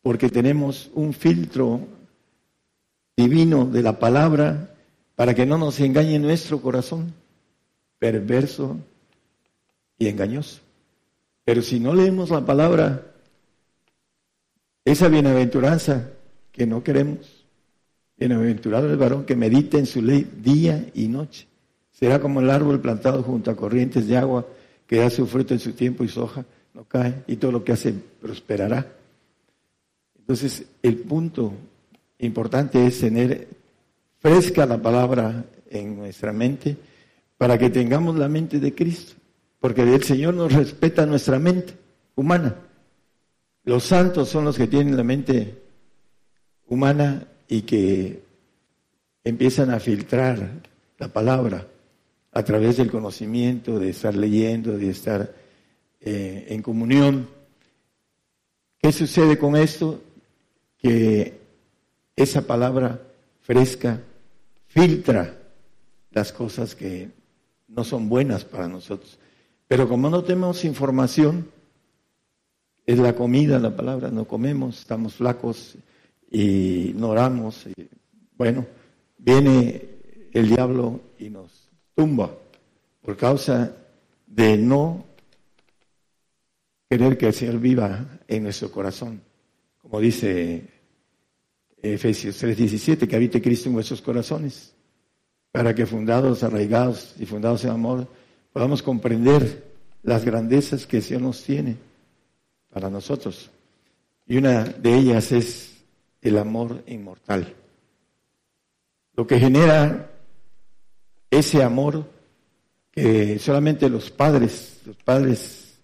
porque 0.07 0.29
tenemos 0.29 0.89
un 0.95 1.13
filtro 1.13 1.81
divino 3.17 3.65
de 3.67 3.83
la 3.83 3.99
palabra 3.99 4.73
para 5.17 5.35
que 5.35 5.45
no 5.45 5.59
nos 5.59 5.81
engañe 5.81 6.17
nuestro 6.21 6.63
corazón, 6.63 7.13
perverso 7.99 8.77
y 9.99 10.07
engañoso. 10.07 10.61
Pero 11.45 11.61
si 11.61 11.81
no 11.81 11.93
leemos 11.93 12.31
la 12.31 12.47
palabra, 12.47 13.05
esa 14.85 15.09
bienaventuranza 15.09 16.09
que 16.53 16.69
no 16.69 16.85
queremos, 16.85 17.45
bienaventurado 18.17 18.89
el 18.89 18.97
varón 18.97 19.25
que 19.25 19.35
medita 19.35 19.77
en 19.77 19.87
su 19.87 20.03
ley 20.03 20.25
día 20.41 20.87
y 20.95 21.09
noche, 21.09 21.49
será 21.91 22.21
como 22.21 22.39
el 22.39 22.51
árbol 22.51 22.81
plantado 22.81 23.25
junto 23.25 23.51
a 23.51 23.57
corrientes 23.57 24.07
de 24.07 24.17
agua 24.17 24.47
que 24.87 24.99
da 24.99 25.11
su 25.11 25.27
fruto 25.27 25.53
en 25.53 25.59
su 25.59 25.73
tiempo 25.73 26.05
y 26.05 26.09
su 26.09 26.23
hoja 26.23 26.45
no 26.75 26.85
cae 26.85 27.25
y 27.27 27.35
todo 27.35 27.51
lo 27.51 27.65
que 27.65 27.73
hace 27.73 27.93
prosperará. 28.21 28.93
Entonces, 30.26 30.64
el 30.83 30.97
punto 30.99 31.52
importante 32.18 32.85
es 32.85 32.99
tener 32.99 33.47
fresca 34.18 34.66
la 34.66 34.83
palabra 34.83 35.45
en 35.71 35.97
nuestra 35.97 36.33
mente 36.33 36.76
para 37.38 37.56
que 37.56 37.71
tengamos 37.71 38.16
la 38.16 38.28
mente 38.28 38.59
de 38.59 38.75
Cristo, 38.75 39.14
porque 39.61 39.83
el 39.83 40.02
Señor 40.02 40.35
nos 40.35 40.52
respeta 40.52 41.06
nuestra 41.06 41.38
mente 41.38 41.75
humana. 42.16 42.56
Los 43.62 43.85
santos 43.85 44.28
son 44.28 44.45
los 44.45 44.56
que 44.56 44.66
tienen 44.66 44.97
la 44.97 45.04
mente 45.04 45.62
humana 46.66 47.25
y 47.47 47.62
que 47.62 48.21
empiezan 49.23 49.71
a 49.71 49.78
filtrar 49.78 50.61
la 50.99 51.06
palabra 51.06 51.68
a 52.33 52.42
través 52.42 52.78
del 52.78 52.90
conocimiento, 52.90 53.78
de 53.78 53.90
estar 53.90 54.16
leyendo, 54.16 54.76
de 54.76 54.90
estar 54.90 55.33
eh, 56.00 56.47
en 56.49 56.62
comunión. 56.62 57.28
¿Qué 58.83 58.90
sucede 58.90 59.38
con 59.38 59.54
esto? 59.54 60.02
Que 60.78 61.40
esa 62.14 62.42
palabra 62.47 63.00
fresca 63.40 64.00
filtra 64.66 65.37
las 66.11 66.33
cosas 66.33 66.75
que 66.75 67.11
no 67.68 67.85
son 67.85 68.09
buenas 68.09 68.45
para 68.45 68.68
nosotros. 68.68 69.18
Pero 69.68 69.88
como 69.88 70.09
no 70.09 70.23
tenemos 70.23 70.64
información, 70.64 71.50
es 72.87 72.99
la 72.99 73.14
comida, 73.14 73.59
la 73.59 73.75
palabra, 73.75 74.11
no 74.11 74.26
comemos, 74.26 74.78
estamos 74.80 75.14
flacos 75.14 75.76
y 76.30 76.92
no 76.95 77.11
oramos. 77.11 77.66
Y, 77.66 77.88
bueno, 78.37 78.64
viene 79.18 79.83
el 80.33 80.49
diablo 80.49 81.00
y 81.18 81.30
nos 81.30 81.68
tumba 81.95 82.30
por 83.02 83.16
causa 83.16 83.73
de 84.26 84.56
no 84.56 85.04
querer 86.88 87.18
que 87.18 87.26
el 87.26 87.35
Señor 87.35 87.59
viva 87.59 88.21
en 88.28 88.45
nuestro 88.45 88.71
corazón. 88.71 89.21
Como 89.88 90.00
dice 90.00 90.66
Efesios 91.81 92.43
3:17, 92.43 93.07
que 93.07 93.16
habite 93.16 93.40
Cristo 93.40 93.69
en 93.69 93.75
vuestros 93.75 94.02
corazones, 94.02 94.75
para 95.52 95.75
que 95.75 95.87
fundados, 95.87 96.43
arraigados 96.43 97.14
y 97.19 97.26
fundados 97.26 97.64
en 97.64 97.71
amor, 97.71 98.09
podamos 98.52 98.83
comprender 98.83 99.64
las 100.02 100.25
grandezas 100.25 100.87
que 100.87 101.00
Señor 101.00 101.23
nos 101.23 101.43
tiene 101.45 101.76
para 102.71 102.90
nosotros. 102.90 103.50
Y 104.26 104.37
una 104.37 104.64
de 104.64 104.97
ellas 104.97 105.31
es 105.31 105.76
el 106.21 106.37
amor 106.38 106.83
inmortal. 106.88 107.55
Lo 109.14 109.26
que 109.26 109.38
genera 109.38 110.11
ese 111.31 111.62
amor 111.62 112.11
que 112.90 113.38
solamente 113.38 113.88
los 113.88 114.11
padres, 114.11 114.81
los 114.85 114.97
padres 114.97 115.78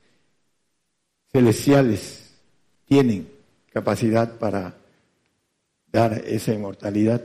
celestiales 1.30 2.32
tienen 2.86 3.31
capacidad 3.72 4.38
para 4.38 4.74
dar 5.90 6.22
esa 6.26 6.52
inmortalidad. 6.52 7.22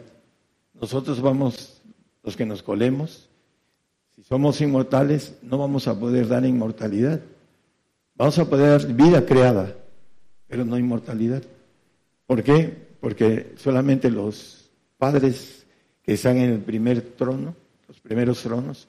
Nosotros 0.74 1.22
vamos, 1.22 1.82
los 2.24 2.36
que 2.36 2.46
nos 2.46 2.64
colemos, 2.64 3.30
si 4.16 4.24
somos 4.24 4.60
inmortales, 4.62 5.36
no 5.42 5.58
vamos 5.58 5.88
a 5.88 6.00
poder 6.00 6.28
dar 6.28 6.46
inmortalidad. 6.46 7.22
Vamos 8.16 8.40
a 8.40 8.50
poder 8.50 8.82
dar 8.82 8.94
vida 8.94 9.26
creada, 9.26 9.76
pero 10.48 10.66
no 10.66 10.78
inmortalidad. 10.78 11.44
¿Por 12.26 12.42
qué? 12.42 12.88
Porque 13.00 13.54
solamente 13.58 14.10
los 14.10 14.72
padres 14.98 15.66
que 16.02 16.14
están 16.14 16.38
en 16.38 16.50
el 16.50 16.60
primer 16.62 17.02
trono, 17.02 17.56
los 17.88 18.00
primeros 18.00 18.42
tronos, 18.42 18.88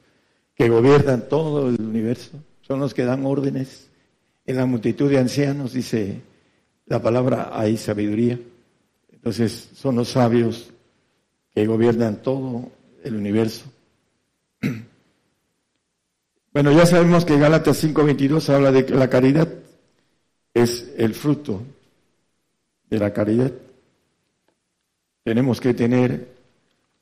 que 0.54 0.68
gobiernan 0.68 1.28
todo 1.28 1.68
el 1.68 1.80
universo, 1.80 2.42
son 2.62 2.80
los 2.80 2.94
que 2.94 3.04
dan 3.04 3.26
órdenes. 3.26 3.88
En 4.46 4.56
la 4.56 4.64
multitud 4.64 5.10
de 5.10 5.18
ancianos, 5.18 5.74
dice 5.74 6.22
la 6.88 7.00
palabra, 7.00 7.50
hay 7.52 7.76
sabiduría. 7.76 8.38
Entonces 9.12 9.70
son 9.74 9.96
los 9.96 10.08
sabios 10.08 10.70
que 11.54 11.66
gobiernan 11.66 12.22
todo 12.22 12.70
el 13.02 13.16
universo. 13.16 13.64
Bueno, 16.50 16.72
ya 16.72 16.86
sabemos 16.86 17.24
que 17.24 17.38
Gálatas 17.38 17.84
5:22 17.84 18.48
habla 18.52 18.72
de 18.72 18.84
que 18.84 18.94
la 18.94 19.08
caridad 19.08 19.46
es 20.54 20.92
el 20.96 21.14
fruto 21.14 21.62
de 22.88 22.98
la 22.98 23.12
caridad. 23.12 23.52
Tenemos 25.22 25.60
que 25.60 25.74
tener 25.74 26.34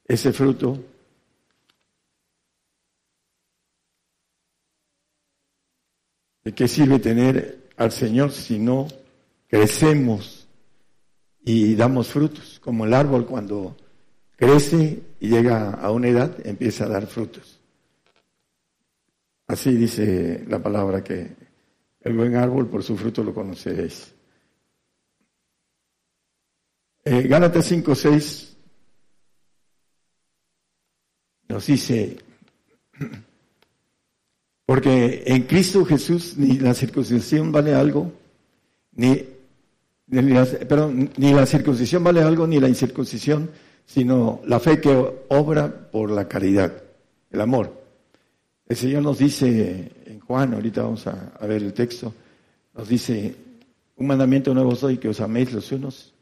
ese 0.09 0.33
fruto 0.33 0.79
¿De 6.47 6.53
qué 6.53 6.69
sirve 6.69 7.01
tener 7.01 7.71
al 7.77 7.91
Señor 7.91 8.31
si 8.31 8.61
no 8.61 8.87
crecemos 9.49 10.47
y 11.45 11.75
damos 11.77 12.09
frutos, 12.09 12.61
como 12.63 12.85
el 12.85 12.95
árbol 12.95 13.27
cuando 13.27 13.77
crece 14.37 15.03
y 15.21 15.29
llega 15.29 15.71
a 15.71 15.91
una 15.91 16.09
edad 16.09 16.37
empieza 16.45 16.85
a 16.85 16.89
dar 16.89 17.07
frutos. 17.07 17.61
Así 19.47 19.75
dice 19.75 20.45
la 20.49 20.61
palabra 20.63 21.05
que 21.05 21.37
el 22.01 22.17
buen 22.17 22.35
árbol 22.37 22.69
por 22.69 22.83
su 22.83 22.97
fruto 22.97 23.23
lo 23.23 23.33
conoceréis. 23.33 24.13
Eh, 27.05 27.23
Gálatas 27.29 27.71
5.6 27.71 28.57
nos 31.49 31.67
dice, 31.67 32.17
porque 34.65 35.23
en 35.27 35.45
Cristo 35.45 35.85
Jesús 35.85 36.37
ni 36.37 36.59
la 36.59 36.75
circuncisión 36.75 37.53
vale 37.53 37.75
algo, 37.75 38.13
ni 38.93 39.36
perdón, 40.09 41.11
ni 41.17 41.33
la 41.33 41.47
circuncisión 41.47 42.05
vale 42.05 42.23
algo, 42.23 42.47
ni 42.47 42.61
la 42.61 42.69
incircuncisión, 42.69 43.51
sino 43.85 44.41
la 44.45 44.61
fe 44.61 44.81
que 44.81 45.25
obra 45.29 45.91
por 45.91 46.11
la 46.11 46.29
caridad, 46.29 46.73
el 47.31 47.41
amor. 47.41 47.85
El 48.69 48.77
Señor 48.77 49.03
nos 49.03 49.19
dice 49.19 49.93
en 50.07 50.21
Juan, 50.21 50.55
ahorita 50.55 50.83
vamos 50.83 51.07
a, 51.07 51.39
ver 51.47 51.63
el 51.63 51.73
texto, 51.73 52.13
nos 52.75 52.89
dice, 52.89 53.35
un 53.97 54.07
mandamiento 54.07 54.53
nuevo 54.53 54.75
soy 54.75 54.99
que 54.99 55.09
os 55.09 55.21
améis 55.21 55.53
los 55.53 55.71
unos 55.73 56.13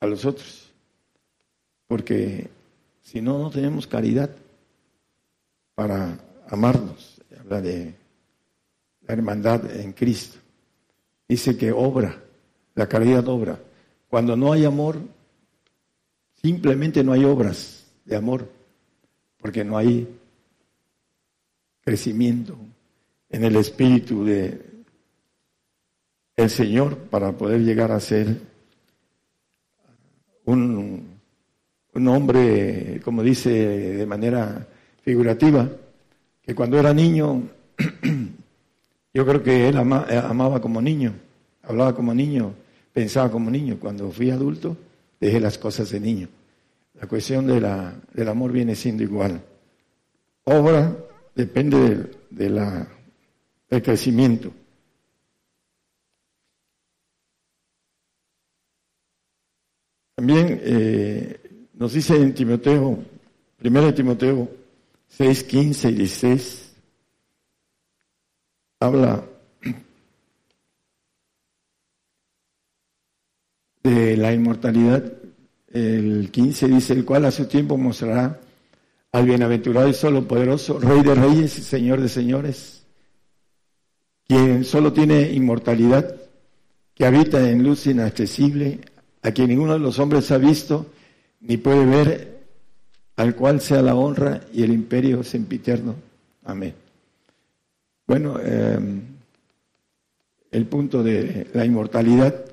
a 0.00 0.06
los 0.06 0.24
otros. 0.24 0.70
Porque 1.86 2.48
si 3.02 3.20
no, 3.20 3.38
no 3.38 3.50
tenemos 3.50 3.86
caridad 3.86 4.30
para 5.74 6.18
amarnos. 6.48 7.20
Habla 7.40 7.60
de 7.60 7.94
la 9.06 9.14
hermandad 9.14 9.70
en 9.80 9.92
Cristo. 9.92 10.38
Dice 11.26 11.56
que 11.56 11.72
obra 11.72 12.20
la 12.80 12.88
caridad 12.88 13.28
obra. 13.28 13.60
Cuando 14.08 14.38
no 14.38 14.54
hay 14.54 14.64
amor, 14.64 14.96
simplemente 16.42 17.04
no 17.04 17.12
hay 17.12 17.26
obras 17.26 17.84
de 18.06 18.16
amor, 18.16 18.48
porque 19.36 19.62
no 19.62 19.76
hay 19.76 20.08
crecimiento 21.82 22.56
en 23.28 23.44
el 23.44 23.56
espíritu 23.56 24.24
de 24.24 24.62
el 26.36 26.48
Señor 26.48 26.96
para 26.96 27.32
poder 27.32 27.60
llegar 27.60 27.92
a 27.92 28.00
ser 28.00 28.40
un, 30.46 31.18
un 31.92 32.08
hombre, 32.08 32.98
como 33.04 33.22
dice 33.22 33.50
de 33.50 34.06
manera 34.06 34.66
figurativa, 35.02 35.68
que 36.40 36.54
cuando 36.54 36.78
era 36.78 36.94
niño, 36.94 37.42
yo 39.12 39.26
creo 39.26 39.42
que 39.42 39.68
él 39.68 39.76
amaba 39.76 40.62
como 40.62 40.80
niño 40.80 41.12
hablaba 41.62 41.94
como 41.94 42.14
niño, 42.14 42.54
pensaba 42.92 43.30
como 43.30 43.50
niño. 43.50 43.78
Cuando 43.78 44.10
fui 44.10 44.30
adulto, 44.30 44.76
dejé 45.20 45.40
las 45.40 45.58
cosas 45.58 45.90
de 45.90 46.00
niño. 46.00 46.28
La 46.94 47.06
cuestión 47.06 47.46
del 47.46 48.28
amor 48.28 48.52
viene 48.52 48.74
siendo 48.74 49.02
igual. 49.02 49.40
Obra 50.44 50.96
depende 51.34 52.10
del 52.30 52.60
crecimiento. 53.82 54.52
También 60.14 60.60
eh, 60.62 61.40
nos 61.72 61.94
dice 61.94 62.14
en 62.14 62.34
Timoteo, 62.34 62.98
1 63.64 63.94
Timoteo 63.94 64.50
6, 65.08 65.44
15 65.44 65.90
y 65.90 65.94
16, 65.94 66.76
habla 68.80 69.24
de 73.82 74.16
la 74.16 74.32
inmortalidad, 74.32 75.12
el 75.72 76.30
15 76.30 76.68
dice, 76.68 76.92
el 76.92 77.04
cual 77.04 77.24
a 77.24 77.30
su 77.30 77.46
tiempo 77.46 77.76
mostrará 77.76 78.40
al 79.12 79.24
bienaventurado 79.24 79.88
y 79.88 79.94
solo 79.94 80.26
poderoso, 80.26 80.78
Rey 80.78 81.02
de 81.02 81.14
Reyes 81.14 81.58
y 81.58 81.62
Señor 81.62 82.00
de 82.00 82.08
Señores, 82.08 82.82
quien 84.26 84.64
solo 84.64 84.92
tiene 84.92 85.32
inmortalidad, 85.32 86.16
que 86.94 87.06
habita 87.06 87.48
en 87.48 87.62
luz 87.62 87.86
inaccesible, 87.86 88.80
a 89.22 89.32
quien 89.32 89.48
ninguno 89.48 89.74
de 89.74 89.78
los 89.78 89.98
hombres 89.98 90.30
ha 90.30 90.38
visto 90.38 90.86
ni 91.40 91.56
puede 91.56 91.86
ver, 91.86 92.40
al 93.16 93.34
cual 93.34 93.60
sea 93.60 93.82
la 93.82 93.94
honra 93.94 94.42
y 94.52 94.62
el 94.62 94.72
imperio 94.72 95.22
sempiterno. 95.22 95.94
Amén. 96.44 96.74
Bueno, 98.06 98.38
em, 98.40 99.00
el 100.50 100.66
punto 100.66 101.02
de 101.02 101.46
la 101.54 101.64
inmortalidad 101.64 102.49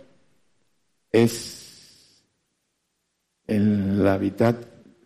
es 1.12 2.24
el 3.48 4.06
hábitat 4.08 4.58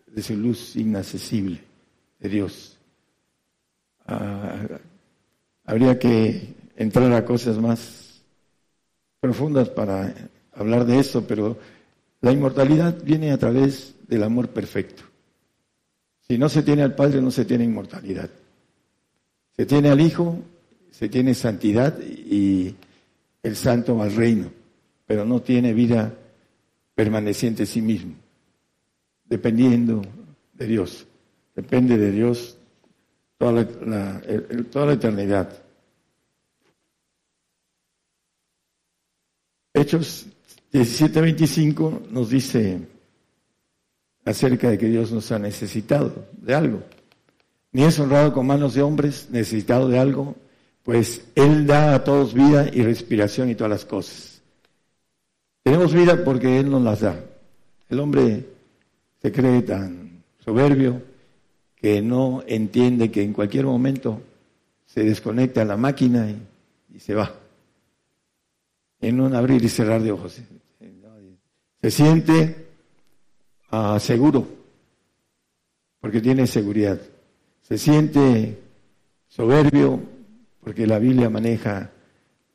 de 0.06 0.22
su 0.22 0.36
luz 0.36 0.76
inaccesible 0.76 1.60
de 2.18 2.28
Dios. 2.28 2.78
Ah, 4.06 4.66
habría 5.64 5.98
que 5.98 6.54
entrar 6.76 7.12
a 7.12 7.24
cosas 7.24 7.58
más 7.58 8.22
profundas 9.20 9.68
para 9.68 10.14
hablar 10.52 10.84
de 10.84 10.98
eso, 10.98 11.26
pero 11.26 11.56
la 12.20 12.32
inmortalidad 12.32 13.02
viene 13.02 13.32
a 13.32 13.38
través 13.38 13.94
del 14.08 14.22
amor 14.22 14.48
perfecto. 14.48 15.02
Si 16.26 16.38
no 16.38 16.48
se 16.48 16.62
tiene 16.62 16.82
al 16.82 16.94
Padre, 16.94 17.20
no 17.20 17.30
se 17.30 17.44
tiene 17.44 17.64
inmortalidad. 17.64 18.30
Se 19.56 19.66
tiene 19.66 19.90
al 19.90 20.00
Hijo, 20.00 20.38
se 20.90 21.08
tiene 21.08 21.34
santidad 21.34 21.98
y 22.00 22.74
el 23.42 23.56
santo 23.56 24.00
al 24.02 24.14
reino, 24.14 24.50
pero 25.12 25.26
no 25.26 25.42
tiene 25.42 25.74
vida 25.74 26.10
permaneciente 26.94 27.64
en 27.64 27.66
sí 27.66 27.82
mismo, 27.82 28.14
dependiendo 29.26 30.00
de 30.54 30.66
Dios. 30.66 31.06
Depende 31.54 31.98
de 31.98 32.10
Dios 32.10 32.56
toda 33.36 33.68
la, 33.82 34.22
toda 34.70 34.86
la 34.86 34.92
eternidad. 34.94 35.52
Hechos 39.74 40.28
17:25 40.72 42.08
nos 42.08 42.30
dice 42.30 42.80
acerca 44.24 44.70
de 44.70 44.78
que 44.78 44.86
Dios 44.86 45.12
nos 45.12 45.30
ha 45.30 45.38
necesitado 45.38 46.26
de 46.38 46.54
algo. 46.54 46.82
Ni 47.70 47.84
es 47.84 47.98
honrado 47.98 48.32
con 48.32 48.46
manos 48.46 48.72
de 48.72 48.80
hombres, 48.80 49.28
necesitado 49.30 49.90
de 49.90 49.98
algo, 49.98 50.36
pues 50.82 51.26
Él 51.34 51.66
da 51.66 51.96
a 51.96 52.02
todos 52.02 52.32
vida 52.32 52.70
y 52.72 52.82
respiración 52.82 53.50
y 53.50 53.54
todas 53.54 53.72
las 53.72 53.84
cosas. 53.84 54.31
Tenemos 55.62 55.92
vida 55.94 56.24
porque 56.24 56.58
Él 56.58 56.70
nos 56.70 56.82
las 56.82 57.00
da. 57.00 57.16
El 57.88 58.00
hombre 58.00 58.46
se 59.20 59.30
cree 59.30 59.62
tan 59.62 60.22
soberbio 60.44 61.02
que 61.76 62.02
no 62.02 62.42
entiende 62.46 63.10
que 63.10 63.22
en 63.22 63.32
cualquier 63.32 63.66
momento 63.66 64.20
se 64.86 65.04
desconecta 65.04 65.64
la 65.64 65.76
máquina 65.76 66.28
y, 66.30 66.98
se 66.98 67.14
va. 67.14 67.32
En 69.00 69.20
un 69.20 69.34
abrir 69.34 69.64
y 69.64 69.68
cerrar 69.68 70.02
de 70.02 70.12
ojos 70.12 70.40
se 71.82 71.90
siente 71.90 72.68
uh, 73.72 73.98
seguro, 73.98 74.46
porque 76.00 76.20
tiene 76.20 76.46
seguridad. 76.46 77.00
Se 77.62 77.76
siente 77.76 78.56
soberbio, 79.26 80.00
porque 80.62 80.86
la 80.86 81.00
Biblia 81.00 81.28
maneja 81.28 81.90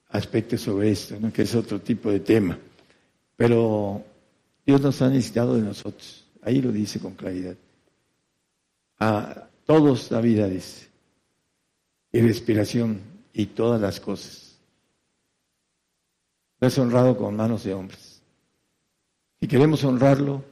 aspectos 0.07 0.61
sobre 0.61 0.91
esto, 0.91 1.17
que 1.33 1.41
es 1.41 1.55
otro 1.55 1.81
tipo 1.81 2.09
de 2.09 2.21
tema. 2.21 2.57
Pero 3.37 4.03
Dios 4.65 4.81
nos 4.81 5.01
ha 5.01 5.09
necesitado 5.09 5.55
de 5.55 5.61
nosotros. 5.61 6.25
Ahí 6.41 6.61
lo 6.61 6.71
dice 6.71 6.99
con 6.99 7.13
claridad. 7.13 7.55
A 8.99 9.47
todos 9.65 10.11
la 10.11 10.19
vida 10.19 10.47
dice. 10.47 10.87
Y 12.11 12.21
respiración 12.21 12.99
y 13.31 13.45
todas 13.45 13.79
las 13.79 13.99
cosas. 13.99 14.57
No 16.59 16.67
es 16.67 16.77
honrado 16.79 17.15
con 17.15 17.35
manos 17.35 17.63
de 17.63 17.73
hombres. 17.73 18.21
Si 19.39 19.47
queremos 19.47 19.83
honrarlo, 19.83 20.43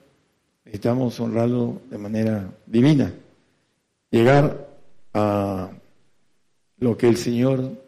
necesitamos 0.63 1.19
honrarlo 1.19 1.81
de 1.89 1.97
manera 1.97 2.53
divina. 2.67 3.11
Llegar 4.11 4.69
a 5.13 5.71
lo 6.77 6.97
que 6.97 7.07
el 7.07 7.17
Señor 7.17 7.83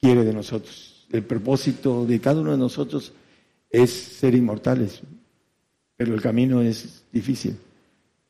quiere 0.00 0.24
de 0.24 0.32
nosotros. 0.32 0.93
El 1.14 1.22
propósito 1.22 2.04
de 2.04 2.20
cada 2.20 2.40
uno 2.40 2.50
de 2.50 2.58
nosotros 2.58 3.12
es 3.70 3.92
ser 3.92 4.34
inmortales, 4.34 5.00
pero 5.96 6.12
el 6.12 6.20
camino 6.20 6.60
es 6.60 7.04
difícil. 7.12 7.56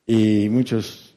Y 0.07 0.51
muchos 0.51 1.15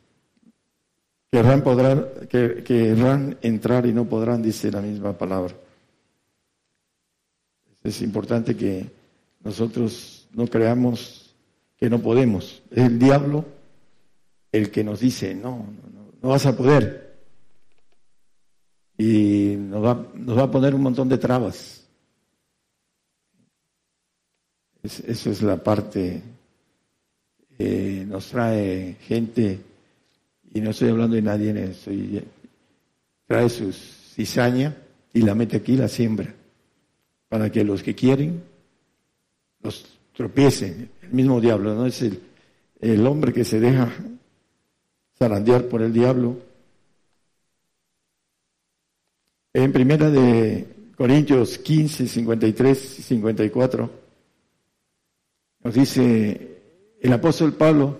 querrán, 1.29 1.61
podrán, 1.63 2.05
querrán 2.29 3.37
entrar 3.41 3.85
y 3.85 3.91
no 3.91 4.05
podrán, 4.05 4.41
dice 4.41 4.71
la 4.71 4.79
misma 4.79 5.17
palabra. 5.17 5.55
Es 7.83 8.01
importante 8.01 8.55
que 8.55 8.89
nosotros 9.43 10.25
no 10.31 10.47
creamos 10.47 11.35
que 11.75 11.89
no 11.89 11.99
podemos. 11.99 12.63
Es 12.71 12.85
el 12.85 12.97
diablo 12.97 13.43
el 14.53 14.71
que 14.71 14.85
nos 14.85 15.01
dice, 15.01 15.35
no, 15.35 15.67
no, 15.93 16.13
no 16.21 16.29
vas 16.29 16.45
a 16.45 16.55
poder. 16.55 17.06
Y 18.97 19.55
nos 19.57 19.83
va, 19.83 20.07
nos 20.15 20.37
va 20.37 20.43
a 20.43 20.51
poner 20.51 20.73
un 20.73 20.81
montón 20.81 21.07
de 21.07 21.17
trabas. 21.17 21.83
esa 24.83 25.29
es 25.29 25.41
la 25.41 25.61
parte. 25.61 26.21
Eh, 27.59 28.05
nos 28.07 28.27
trae 28.27 28.97
gente, 29.01 29.59
y 30.53 30.61
no 30.61 30.69
estoy 30.69 30.89
hablando 30.89 31.15
de 31.15 31.21
nadie, 31.21 31.63
estoy, 31.63 32.23
trae 33.25 33.49
su 33.49 33.71
cizaña 33.71 34.75
y 35.11 35.21
la 35.21 35.33
mete 35.33 35.57
aquí, 35.57 35.75
la 35.75 35.87
siembra, 35.87 36.33
para 37.27 37.51
que 37.51 37.63
los 37.63 37.81
que 37.81 37.95
quieren 37.95 38.43
los 39.61 39.85
tropiecen. 40.15 40.89
El 41.01 41.09
mismo 41.11 41.41
diablo, 41.41 41.73
¿no? 41.73 41.85
Es 41.85 42.03
el 42.79 43.07
hombre 43.07 43.33
que 43.33 43.43
se 43.43 43.59
deja 43.59 43.91
zarandear 45.17 45.65
por 45.65 45.81
el 45.81 45.93
diablo. 45.93 46.37
En 49.57 49.71
primera 49.71 50.11
de 50.11 50.67
Corintios 50.95 51.57
15, 51.57 52.07
53 52.07 52.99
y 52.99 53.01
54, 53.01 53.89
nos 55.63 55.73
dice 55.73 56.61
el 57.01 57.11
apóstol 57.11 57.53
Pablo 57.53 57.99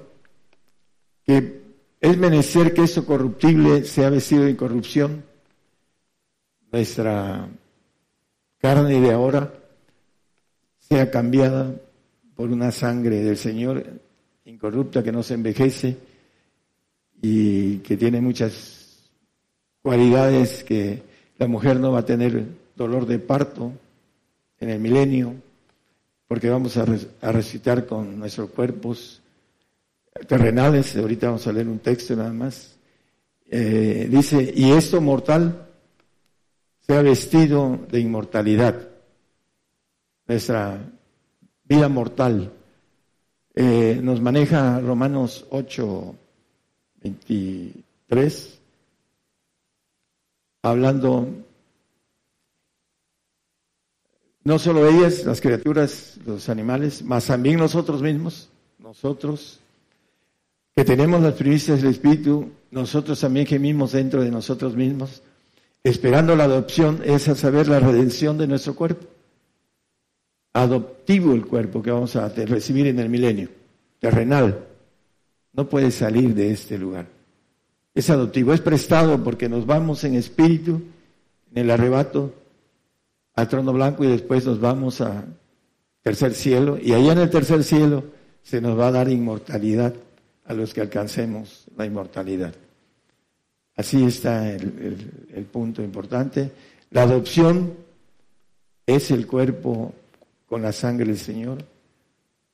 que 1.26 1.64
es 2.00 2.16
menester 2.16 2.76
que 2.76 2.84
eso 2.84 3.08
corruptible 3.08 3.86
sea 3.86 4.12
vestido 4.12 4.44
de 4.44 4.52
incorrupción, 4.52 5.24
nuestra 6.72 7.50
carne 8.60 9.02
de 9.02 9.12
ahora 9.12 9.52
sea 10.78 11.10
cambiada 11.10 11.74
por 12.36 12.52
una 12.52 12.72
sangre 12.72 13.24
del 13.24 13.36
Señor 13.36 13.84
incorrupta 14.46 15.02
que 15.02 15.12
no 15.12 15.24
se 15.24 15.34
envejece 15.34 15.98
y 17.20 17.80
que 17.80 17.98
tiene 17.98 18.22
muchas 18.22 19.10
cualidades 19.82 20.64
que 20.64 21.07
la 21.38 21.48
mujer 21.48 21.80
no 21.80 21.92
va 21.92 22.00
a 22.00 22.06
tener 22.06 22.46
dolor 22.76 23.06
de 23.06 23.20
parto 23.20 23.72
en 24.60 24.70
el 24.70 24.80
milenio, 24.80 25.36
porque 26.28 26.50
vamos 26.50 26.78
a, 26.78 26.86
resucitar 26.86 27.86
con 27.86 28.20
nuestros 28.20 28.50
cuerpos 28.50 29.22
terrenales. 30.28 30.96
Ahorita 30.96 31.28
vamos 31.28 31.48
a 31.48 31.52
leer 31.52 31.68
un 31.68 31.80
texto 31.80 32.16
nada 32.16 32.34
más. 32.34 32.76
Eh, 33.50 34.08
dice, 34.10 34.54
y 34.56 34.72
esto 34.72 35.00
mortal 35.00 35.68
sea 36.82 37.02
vestido 37.02 37.80
de 37.90 38.00
inmortalidad 38.00 38.88
nuestra 40.28 40.80
vida 41.64 41.88
mortal. 41.88 42.52
Eh, 43.56 44.00
nos 44.04 44.22
maneja 44.22 44.80
Romanos 44.80 45.46
8, 45.50 46.16
23, 47.02 48.57
hablando 50.70 51.28
no 54.44 54.60
solo 54.60 54.88
ellas, 54.88 55.26
las 55.26 55.42
criaturas, 55.42 56.18
los 56.26 56.48
animales, 56.50 57.04
más 57.04 57.26
también 57.26 57.58
nosotros 57.58 58.02
mismos, 58.02 58.50
nosotros, 58.80 59.60
que 60.76 60.86
tenemos 60.86 61.22
las 61.22 61.34
primicias 61.34 61.82
del 61.82 61.92
Espíritu, 61.92 62.52
nosotros 62.72 63.20
también 63.20 63.46
gemimos 63.46 63.92
dentro 63.92 64.22
de 64.22 64.32
nosotros 64.32 64.76
mismos, 64.76 65.22
esperando 65.84 66.36
la 66.36 66.46
adopción, 66.46 67.02
es 67.04 67.28
a 67.28 67.36
saber 67.36 67.68
la 67.68 67.80
redención 67.80 68.38
de 68.38 68.48
nuestro 68.48 68.76
cuerpo 68.76 69.08
adoptivo 70.58 71.34
el 71.34 71.46
cuerpo 71.46 71.82
que 71.84 71.92
vamos 71.92 72.16
a 72.16 72.30
recibir 72.30 72.88
en 72.88 73.00
el 73.00 73.10
milenio, 73.10 73.50
terrenal. 74.00 74.66
No 75.54 75.70
puede 75.70 75.92
salir 75.92 76.34
de 76.34 76.52
este 76.52 76.78
lugar. 76.78 77.17
Es 77.98 78.12
adoptivo, 78.12 78.54
es 78.54 78.62
prestado 78.62 79.24
porque 79.24 79.50
nos 79.50 79.66
vamos 79.66 80.04
en 80.04 80.14
espíritu, 80.14 80.84
en 81.52 81.64
el 81.64 81.72
arrebato, 81.72 82.32
al 83.34 83.48
trono 83.48 83.74
blanco 83.74 84.04
y 84.04 84.08
después 84.08 84.46
nos 84.46 84.60
vamos 84.60 85.02
a 85.02 85.26
tercer 86.04 86.36
cielo. 86.36 86.78
Y 86.80 86.94
allá 86.94 87.14
en 87.14 87.18
el 87.18 87.32
tercer 87.32 87.64
cielo 87.64 88.04
se 88.44 88.62
nos 88.62 88.78
va 88.78 88.90
a 88.90 88.92
dar 88.92 89.10
inmortalidad 89.10 89.96
a 90.46 90.54
los 90.54 90.76
que 90.76 90.82
alcancemos 90.82 91.66
la 91.76 91.88
inmortalidad. 91.88 92.54
Así 93.76 94.04
está 94.04 94.48
el, 94.48 95.48
punto 95.52 95.82
importante. 95.82 96.52
La 96.92 97.02
adopción 97.02 97.74
es 98.86 99.10
el 99.10 99.26
cuerpo 99.26 99.96
con 100.46 100.62
la 100.62 100.72
sangre 100.72 101.08
del 101.08 101.18
Señor, 101.18 101.66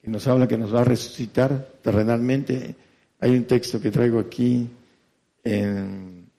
que 0.02 0.10
nos 0.10 0.26
habla 0.26 0.48
que 0.48 0.58
nos 0.58 0.74
va 0.74 0.84
a 0.84 0.86
resucitar 0.86 1.68
terrenalmente. 1.82 2.76
Hay 3.20 3.32
un 3.32 3.44
texto 3.44 3.82
que 3.82 3.92
traigo 3.92 4.22
aquí 4.22 4.70
en 5.44 6.30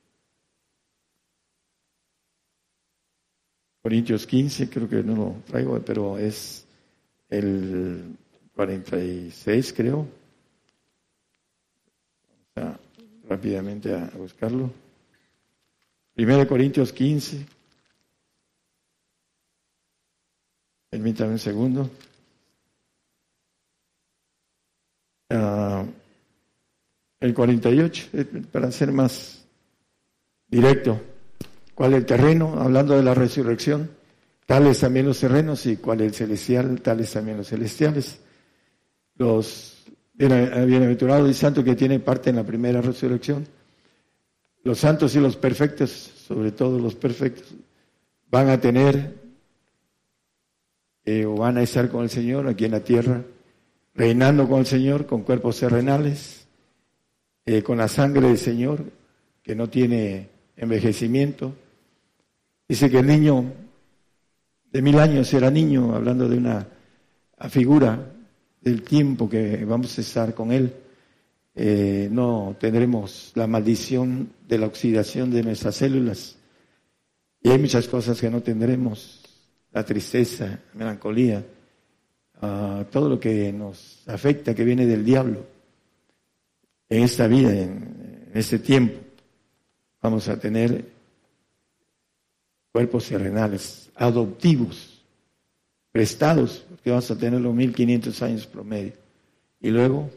Corintios 3.82 4.26
15, 4.26 4.70
creo 4.70 4.88
que 4.88 5.02
no 5.02 5.14
lo 5.14 5.42
traigo, 5.46 5.78
pero 5.80 6.18
es 6.18 6.66
el 7.28 8.16
46, 8.54 9.72
creo. 9.74 10.06
Vamos 12.54 12.78
rápidamente 13.28 13.94
a 13.94 14.10
buscarlo. 14.16 14.70
Primero 16.14 16.46
Corintios 16.46 16.92
15. 16.92 17.46
Permítame 20.90 21.32
un 21.32 21.38
segundo. 21.38 21.90
Ah, 25.30 25.84
el 27.24 27.32
48, 27.32 28.08
eh, 28.12 28.24
para 28.52 28.70
ser 28.70 28.92
más 28.92 29.46
directo. 30.46 31.00
¿Cuál 31.74 31.94
el 31.94 32.04
terreno? 32.04 32.60
Hablando 32.60 32.94
de 32.94 33.02
la 33.02 33.14
resurrección. 33.14 33.90
Tales 34.46 34.80
también 34.80 35.06
los 35.06 35.20
terrenos 35.20 35.64
y 35.64 35.78
cuál 35.78 36.02
el 36.02 36.12
celestial, 36.12 36.82
tales 36.82 37.10
también 37.12 37.38
los 37.38 37.48
celestiales. 37.48 38.20
Los 39.16 39.86
bienaventurados 40.12 41.30
y 41.30 41.34
santos 41.34 41.64
que 41.64 41.74
tienen 41.74 42.02
parte 42.02 42.28
en 42.28 42.36
la 42.36 42.44
primera 42.44 42.82
resurrección. 42.82 43.46
Los 44.62 44.78
santos 44.78 45.16
y 45.16 45.20
los 45.20 45.36
perfectos, 45.36 45.90
sobre 45.90 46.52
todo 46.52 46.78
los 46.78 46.94
perfectos, 46.94 47.54
van 48.30 48.50
a 48.50 48.60
tener 48.60 49.14
eh, 51.06 51.24
o 51.24 51.36
van 51.36 51.56
a 51.56 51.62
estar 51.62 51.88
con 51.88 52.02
el 52.02 52.10
Señor 52.10 52.48
aquí 52.48 52.66
en 52.66 52.72
la 52.72 52.80
tierra, 52.80 53.22
reinando 53.94 54.46
con 54.46 54.60
el 54.60 54.66
Señor 54.66 55.06
con 55.06 55.22
cuerpos 55.22 55.60
terrenales, 55.60 56.43
eh, 57.46 57.62
con 57.62 57.78
la 57.78 57.88
sangre 57.88 58.28
del 58.28 58.38
Señor, 58.38 58.84
que 59.42 59.54
no 59.54 59.68
tiene 59.68 60.28
envejecimiento. 60.56 61.54
Dice 62.66 62.90
que 62.90 62.98
el 62.98 63.06
niño 63.06 63.44
de 64.72 64.82
mil 64.82 64.98
años 64.98 65.32
era 65.32 65.50
niño, 65.50 65.94
hablando 65.94 66.28
de 66.28 66.38
una 66.38 66.66
figura 67.48 68.12
del 68.60 68.82
tiempo 68.82 69.28
que 69.28 69.64
vamos 69.64 69.96
a 69.98 70.00
estar 70.00 70.34
con 70.34 70.50
Él. 70.50 70.72
Eh, 71.54 72.08
no 72.10 72.56
tendremos 72.58 73.30
la 73.34 73.46
maldición 73.46 74.30
de 74.48 74.58
la 74.58 74.66
oxidación 74.66 75.30
de 75.30 75.42
nuestras 75.42 75.76
células. 75.76 76.36
Y 77.40 77.50
hay 77.50 77.58
muchas 77.58 77.86
cosas 77.86 78.20
que 78.20 78.30
no 78.30 78.40
tendremos, 78.40 79.22
la 79.70 79.84
tristeza, 79.84 80.46
la 80.46 80.78
melancolía, 80.78 81.44
ah, 82.40 82.84
todo 82.90 83.08
lo 83.10 83.20
que 83.20 83.52
nos 83.52 84.02
afecta, 84.06 84.54
que 84.54 84.64
viene 84.64 84.86
del 84.86 85.04
diablo. 85.04 85.53
En 86.88 87.02
esta 87.02 87.26
vida, 87.26 87.52
en, 87.52 88.30
este 88.34 88.58
tiempo, 88.58 88.98
vamos 90.02 90.28
a 90.28 90.38
tener 90.38 90.92
cuerpos 92.72 93.08
terrenales, 93.08 93.90
adoptivos, 93.94 95.02
prestados, 95.92 96.64
porque 96.68 96.90
vamos 96.90 97.10
a 97.10 97.16
tener 97.16 97.40
los 97.40 97.54
1500 97.54 98.22
años 98.22 98.46
promedio. 98.46 98.92
Y 99.60 99.70
luego 99.70 100.10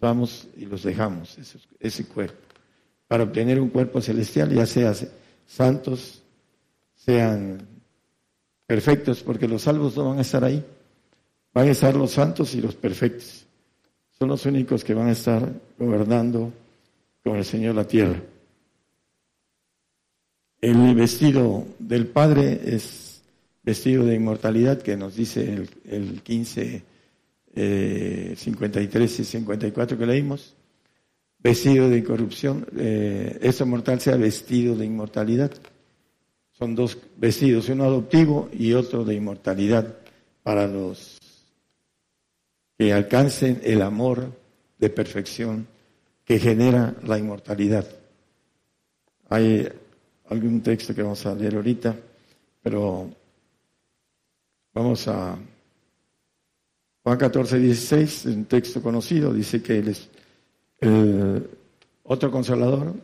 vamos 0.00 0.48
y 0.56 0.66
los 0.66 0.82
dejamos, 0.82 1.38
ese, 1.80 2.04
cuerpo, 2.04 2.38
para 3.08 3.24
obtener 3.24 3.60
un 3.60 3.70
cuerpo 3.70 4.00
celestial, 4.00 4.52
ya 4.52 4.66
sea 4.66 4.92
santos, 5.46 6.22
sean 6.94 7.66
perfectos, 8.66 9.22
porque 9.22 9.48
los 9.48 9.62
salvos 9.62 9.96
no 9.96 10.10
van 10.10 10.18
a 10.18 10.22
estar 10.22 10.44
ahí, 10.44 10.64
van 11.52 11.68
a 11.68 11.70
estar 11.70 11.94
los 11.94 12.12
santos 12.12 12.54
y 12.54 12.60
los 12.60 12.74
perfectos. 12.74 13.45
Son 14.18 14.28
los 14.28 14.46
únicos 14.46 14.82
que 14.82 14.94
van 14.94 15.08
a 15.08 15.12
estar 15.12 15.52
gobernando 15.78 16.52
con 17.22 17.36
el 17.36 17.44
Señor 17.44 17.74
la 17.74 17.86
tierra. 17.86 18.22
El 20.60 20.94
vestido 20.94 21.66
del 21.78 22.06
Padre 22.06 22.60
es 22.64 23.22
vestido 23.62 24.04
de 24.04 24.14
inmortalidad 24.14 24.80
que 24.80 24.96
nos 24.96 25.16
dice 25.16 25.52
el, 25.52 25.68
el 25.84 26.22
15 26.22 26.82
eh, 27.58 28.34
53 28.36 29.20
y 29.20 29.24
54 29.24 29.96
que 29.96 30.06
leímos, 30.06 30.54
vestido 31.38 31.88
de 31.88 31.98
incorrupción, 31.98 32.66
eh, 32.76 33.38
eso 33.40 33.64
mortal 33.64 33.98
sea 34.00 34.16
vestido 34.16 34.76
de 34.76 34.84
inmortalidad. 34.84 35.50
Son 36.52 36.74
dos 36.74 36.98
vestidos, 37.16 37.68
uno 37.70 37.84
adoptivo 37.84 38.50
y 38.52 38.74
otro 38.74 39.04
de 39.04 39.14
inmortalidad 39.14 39.96
para 40.42 40.66
los 40.66 41.15
que 42.78 42.92
alcancen 42.92 43.60
el 43.64 43.82
amor 43.82 44.32
de 44.78 44.90
perfección 44.90 45.66
que 46.24 46.38
genera 46.38 46.94
la 47.04 47.18
inmortalidad. 47.18 47.86
Hay 49.28 49.68
algún 50.28 50.60
texto 50.60 50.94
que 50.94 51.02
vamos 51.02 51.24
a 51.26 51.34
leer 51.34 51.54
ahorita, 51.54 51.96
pero 52.62 53.10
vamos 54.74 55.08
a 55.08 55.38
Juan 57.02 57.18
14, 57.18 57.60
16, 57.60 58.26
un 58.26 58.44
texto 58.46 58.82
conocido, 58.82 59.32
dice 59.32 59.62
que 59.62 59.78
él 59.78 59.88
es 59.88 60.08
el 60.80 61.48
otro 62.02 62.30
consolador 62.32 62.94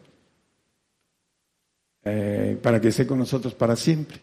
eh, 2.04 2.58
para 2.60 2.80
que 2.80 2.88
esté 2.88 3.06
con 3.06 3.18
nosotros 3.18 3.54
para 3.54 3.76
siempre. 3.76 4.18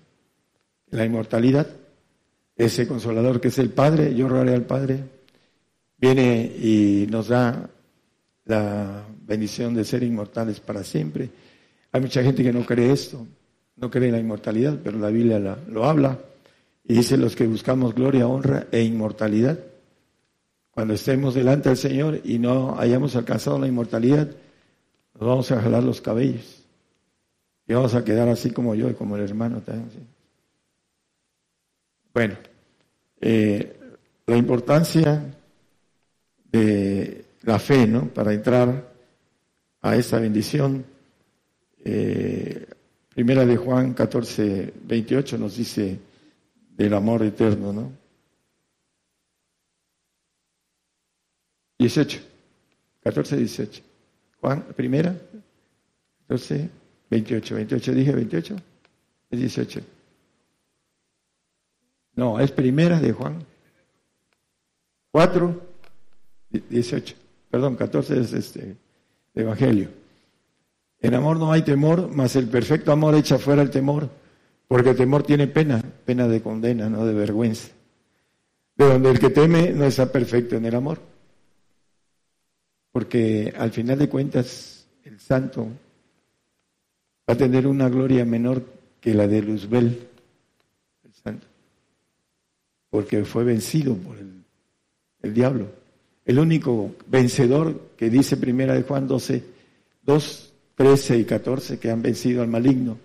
La 0.89 1.05
inmortalidad, 1.05 1.67
ese 2.57 2.87
consolador 2.87 3.39
que 3.39 3.47
es 3.47 3.57
el 3.59 3.69
Padre, 3.69 4.13
yo 4.13 4.27
rogaré 4.27 4.53
al 4.53 4.65
Padre, 4.65 4.99
viene 5.99 6.43
y 6.43 7.07
nos 7.09 7.27
da 7.27 7.69
la 8.45 9.03
bendición 9.25 9.73
de 9.73 9.85
ser 9.85 10.03
inmortales 10.03 10.59
para 10.59 10.83
siempre. 10.83 11.29
Hay 11.91 12.01
mucha 12.01 12.23
gente 12.23 12.43
que 12.43 12.53
no 12.53 12.65
cree 12.65 12.91
esto, 12.91 13.25
no 13.75 13.89
cree 13.89 14.07
en 14.07 14.13
la 14.13 14.19
inmortalidad, 14.19 14.77
pero 14.83 14.97
la 14.97 15.09
Biblia 15.09 15.39
lo 15.67 15.85
habla 15.85 16.19
y 16.83 16.95
dice 16.95 17.17
los 17.17 17.35
que 17.35 17.47
buscamos 17.47 17.93
gloria, 17.93 18.27
honra 18.27 18.67
e 18.71 18.81
inmortalidad 18.81 19.59
cuando 20.79 20.93
estemos 20.93 21.35
delante 21.35 21.67
del 21.67 21.77
Señor 21.77 22.21
y 22.23 22.39
no 22.39 22.79
hayamos 22.79 23.13
alcanzado 23.17 23.59
la 23.59 23.67
inmortalidad, 23.67 24.29
nos 25.13 25.27
vamos 25.27 25.51
a 25.51 25.61
jalar 25.61 25.83
los 25.83 25.99
cabellos. 25.99 26.63
Y 27.67 27.73
vamos 27.73 27.95
a 27.95 28.05
quedar 28.05 28.29
así 28.29 28.51
como 28.51 28.73
yo 28.75 28.89
y 28.89 28.93
como 28.93 29.17
el 29.17 29.23
hermano 29.23 29.59
también. 29.59 30.07
Bueno, 32.13 32.35
eh, 33.19 33.77
la 34.25 34.37
importancia 34.37 35.21
de 36.51 37.25
la 37.43 37.59
fe, 37.59 37.87
¿no? 37.87 38.07
Para 38.07 38.33
entrar 38.33 38.93
a 39.81 39.95
esa 39.95 40.19
bendición. 40.19 40.85
Eh, 41.83 42.67
primera 43.13 43.45
de 43.45 43.57
Juan 43.57 43.93
14, 43.93 44.73
28 44.83 45.37
nos 45.37 45.55
dice 45.55 45.99
del 46.75 46.93
amor 46.93 47.23
eterno, 47.23 47.73
¿no? 47.73 47.91
18, 51.77 52.19
14, 53.03 53.37
18. 53.37 53.81
Juan, 54.41 54.63
primera, 54.75 55.15
14, 56.27 56.69
28. 57.09 57.55
28 57.55 57.93
dije 57.93 58.11
28, 58.11 58.55
es 59.31 59.39
18. 59.39 59.81
No, 62.15 62.39
es 62.39 62.51
primera 62.51 62.99
de 62.99 63.13
Juan. 63.13 63.45
4, 65.11 65.68
18. 66.51 67.15
Perdón, 67.49 67.75
14 67.75 68.19
es 68.19 68.33
este 68.33 68.77
Evangelio. 69.35 69.89
En 71.01 71.15
amor 71.15 71.37
no 71.37 71.51
hay 71.51 71.61
temor, 71.61 72.09
mas 72.13 72.35
el 72.35 72.47
perfecto 72.47 72.91
amor 72.91 73.15
echa 73.15 73.37
fuera 73.37 73.61
el 73.61 73.69
temor, 73.69 74.09
porque 74.67 74.89
el 74.89 74.97
temor 74.97 75.23
tiene 75.23 75.47
pena, 75.47 75.81
pena 76.05 76.27
de 76.27 76.41
condena, 76.41 76.89
no 76.89 77.05
de 77.05 77.13
vergüenza. 77.13 77.69
De 78.75 78.85
donde 78.85 79.11
el 79.11 79.19
que 79.19 79.29
teme 79.29 79.71
no 79.71 79.85
está 79.85 80.11
perfecto 80.11 80.55
en 80.55 80.65
el 80.65 80.75
amor 80.75 80.99
porque 82.91 83.53
al 83.57 83.71
final 83.71 83.99
de 83.99 84.09
cuentas 84.09 84.87
el 85.03 85.19
santo 85.19 85.67
va 87.29 87.33
a 87.33 87.37
tener 87.37 87.67
una 87.67 87.89
gloria 87.89 88.25
menor 88.25 88.63
que 88.99 89.13
la 89.13 89.27
de 89.27 89.41
Luzbel, 89.41 90.07
el 91.03 91.13
santo, 91.13 91.47
porque 92.89 93.23
fue 93.23 93.43
vencido 93.43 93.95
por 93.95 94.17
el, 94.17 94.43
el 95.21 95.33
diablo. 95.33 95.71
El 96.29 96.37
único 96.37 96.95
vencedor 97.07 97.93
que 97.97 98.07
dice 98.11 98.37
primera 98.37 98.75
de 98.75 98.83
Juan 98.83 99.07
12, 99.07 99.43
2, 100.03 100.53
13 100.75 101.17
y 101.17 101.25
14 101.25 101.79
que 101.79 101.89
han 101.89 102.03
vencido 102.03 102.43
al 102.43 102.47
maligno 102.47 102.99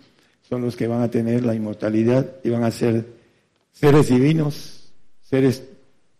son 0.46 0.60
los 0.60 0.76
que 0.76 0.87
van 0.87 1.00
a 1.00 1.10
tener 1.10 1.42
la 1.42 1.54
inmortalidad 1.54 2.37
y 2.44 2.50
van 2.50 2.64
a 2.64 2.70
ser 2.70 3.06
seres 3.72 4.10
divinos, 4.10 4.92
seres 5.22 5.62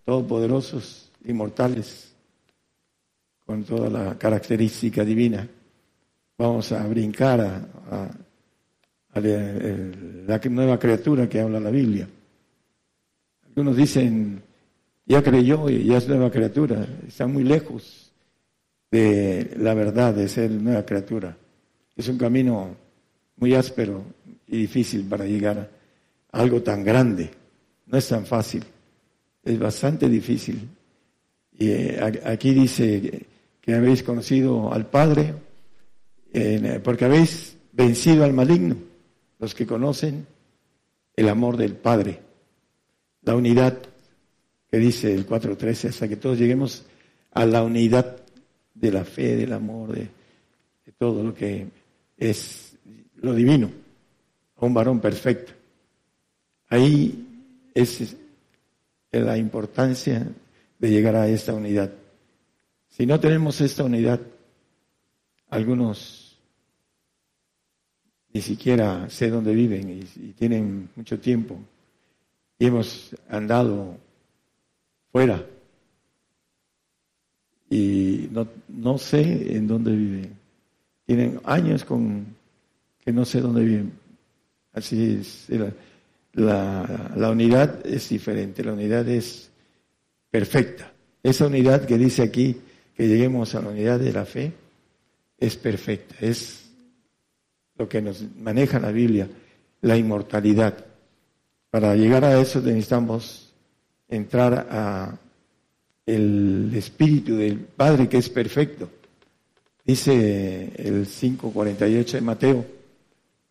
todopoderosos, 0.07 1.11
inmortales 1.27 2.15
con 3.45 3.65
toda 3.65 3.91
la 3.91 4.17
característica 4.17 5.05
divina. 5.05 5.47
Vamos 6.39 6.73
a 6.73 6.87
brincar 6.87 7.39
a, 7.43 8.11
la 9.15 10.41
nueva 10.49 10.79
criatura 10.79 11.29
que 11.29 11.41
habla 11.41 11.61
la 11.61 11.71
Biblia. 11.71 12.09
Algunos 13.47 13.77
dicen, 13.77 14.43
ya 15.07 15.23
creyó 15.23 15.69
y 15.69 15.85
ya 15.85 15.99
es 15.99 16.09
nueva 16.09 16.31
criatura. 16.31 16.87
Está 17.07 17.27
muy 17.27 17.45
lejos 17.45 18.13
de 18.91 19.55
la 19.59 19.75
verdad 19.75 20.15
de 20.15 20.29
ser 20.29 20.51
nueva 20.51 20.85
criatura. 20.85 21.37
Es 21.97 22.09
un 22.09 22.19
camino 22.19 22.77
muy 23.37 23.55
áspero 23.55 24.05
y 24.47 24.59
difícil 24.59 25.07
para 25.09 25.25
llegar 25.27 25.71
a 26.31 26.39
algo 26.39 26.63
tan 26.63 26.85
grande. 26.85 27.31
No 27.87 27.99
es 27.99 28.09
tan 28.09 28.25
fácil. 28.27 28.65
Es 29.43 29.59
bastante 29.59 30.09
difícil. 30.09 30.69
Y 31.59 31.69
eh, 31.69 32.21
aquí 32.25 32.53
dice 32.55 33.27
que 33.61 33.75
habéis 33.75 34.03
conocido 34.03 34.73
al 34.73 34.87
Padre, 34.87 35.35
porque 36.83 37.05
habéis 37.05 37.57
vencido 37.73 38.25
al 38.25 38.33
maligno, 38.33 38.77
los 39.39 39.55
que 39.55 39.67
conocen 39.67 40.27
el 41.17 41.29
amor 41.29 41.57
del 41.57 41.75
Padre, 41.75 42.21
la 43.23 43.37
unidad 43.37 43.79
que 44.75 44.81
dice 44.81 45.15
el 45.15 45.25
4.13, 45.25 45.91
hasta 45.91 46.09
que 46.09 46.17
todos 46.17 46.37
lleguemos 46.37 46.85
a 47.31 47.47
la 47.47 47.63
unidad 47.63 48.17
de 48.75 48.91
la 48.91 49.05
fe, 49.05 49.37
del 49.37 49.53
amor, 49.53 49.93
de, 49.93 50.09
todo 50.99 51.23
lo 51.23 51.33
que 51.33 51.69
es 52.19 52.77
lo 53.19 53.35
divino, 53.35 53.71
a 54.57 54.67
un 54.67 54.75
varón 54.75 54.99
perfecto. 54.99 55.53
Ahí 56.71 57.25
es 57.73 58.17
la 59.13 59.39
importancia 59.39 60.27
de 60.81 60.91
llegar 60.91 61.15
a 61.15 61.29
esta 61.29 61.55
unidad. 61.55 61.93
Si 62.89 63.07
no 63.07 63.21
tenemos 63.21 63.61
esta 63.61 63.85
unidad, 63.85 64.21
algunos 65.51 66.37
ni 68.33 68.41
siquiera 68.41 69.09
sé 69.09 69.31
dónde 69.31 69.55
viven 69.55 70.03
y, 70.03 70.33
tienen 70.33 70.91
mucho 70.97 71.21
tiempo 71.21 71.61
y 72.59 72.67
hemos 72.67 73.15
andado 73.29 74.03
fuera 75.15 75.47
y 77.71 78.29
no, 78.33 78.49
no 78.67 78.99
sé 78.99 79.57
en 79.57 79.69
dónde 79.69 79.93
viven. 79.93 80.37
Tienen 81.07 81.41
años 81.45 81.85
con 81.85 82.35
que 82.99 83.13
no 83.13 83.25
sé 83.25 83.41
dónde 83.41 83.63
viven. 83.63 83.93
Así 84.73 85.21
es. 85.21 85.47
La, 86.33 87.13
la, 87.15 87.31
unidad 87.31 87.87
es 87.87 88.09
diferente, 88.09 88.65
la 88.65 88.73
unidad 88.73 89.09
es 89.09 89.51
perfecta. 90.33 90.93
Esa 91.23 91.47
unidad 91.47 91.87
que 91.87 91.97
dice 91.97 92.23
aquí, 92.23 92.57
que 92.97 93.07
lleguemos 93.07 93.55
a 93.55 93.63
la 93.63 93.69
unidad 93.69 94.01
de 94.01 94.13
la 94.13 94.25
fe, 94.25 94.53
es 95.39 95.57
perfecta, 95.57 96.17
es 96.21 96.73
lo 97.77 97.89
que 97.89 98.03
nos 98.03 98.25
maneja 98.37 98.81
la 98.81 98.91
Biblia, 98.91 99.29
la 99.81 99.97
inmortalidad. 99.97 100.75
Para 101.71 101.95
llegar 101.95 102.25
a 102.25 102.41
eso 102.41 102.61
necesitamos 102.61 103.44
entrar 104.17 104.67
a 104.71 105.19
el 106.07 106.73
espíritu 106.75 107.37
del 107.37 107.59
Padre 107.59 108.09
que 108.09 108.19
es 108.19 108.29
perfecto. 108.29 108.91
Dice 109.85 110.73
el 110.77 111.07
5.48 111.07 112.13
de 112.13 112.21
Mateo, 112.21 112.67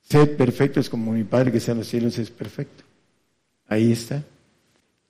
sed 0.01 0.35
perfectos 0.35 0.89
como 0.89 1.11
mi 1.11 1.23
Padre 1.23 1.51
que 1.51 1.59
sea 1.59 1.73
en 1.73 1.79
los 1.79 1.87
cielos 1.87 2.17
es 2.17 2.29
perfecto. 2.29 2.83
Ahí 3.67 3.91
está. 3.91 4.23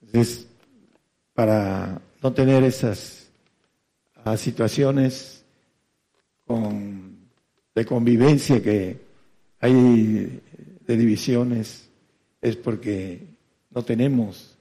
Entonces, 0.02 0.46
para 1.34 2.00
no 2.22 2.32
tener 2.32 2.62
esas 2.62 3.26
ah, 4.24 4.36
situaciones 4.36 5.42
con, 6.46 7.16
de 7.74 7.84
convivencia 7.84 8.62
que 8.62 8.98
hay 9.60 10.40
de 10.86 10.96
divisiones, 10.96 11.88
es 12.40 12.56
porque 12.56 13.26
no 13.70 13.82
tenemos 13.82 14.53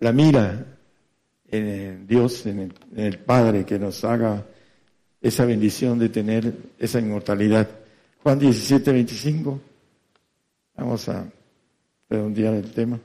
la 0.00 0.12
mira 0.12 0.78
en 1.48 2.06
Dios, 2.06 2.46
en 2.46 2.72
el, 2.96 3.18
Padre, 3.18 3.64
que 3.64 3.78
nos 3.78 4.04
haga 4.04 4.46
esa 5.20 5.44
bendición 5.44 5.98
de 5.98 6.08
tener 6.08 6.52
esa 6.78 7.00
inmortalidad. 7.00 7.68
Juan 8.22 8.38
17, 8.38 8.92
25. 8.92 9.60
Vamos 10.76 11.08
a 11.08 11.26
redondear 12.08 12.54
el 12.54 12.72
tema. 12.72 13.00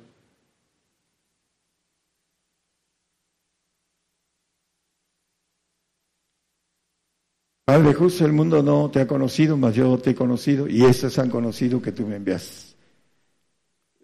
Padre 7.64 7.94
justo, 7.94 8.26
el 8.26 8.34
mundo 8.34 8.62
no 8.62 8.92
te 8.92 9.00
ha 9.00 9.08
conocido, 9.08 9.56
mas 9.56 9.76
yo 9.76 9.98
te 9.98 10.10
he 10.10 10.16
conocido, 10.16 10.68
y 10.68 10.84
estos 10.84 11.18
han 11.20 11.30
conocido 11.30 11.82
que 11.82 11.94
tú 11.94 12.06
me 12.06 12.18
envías. 12.18 12.76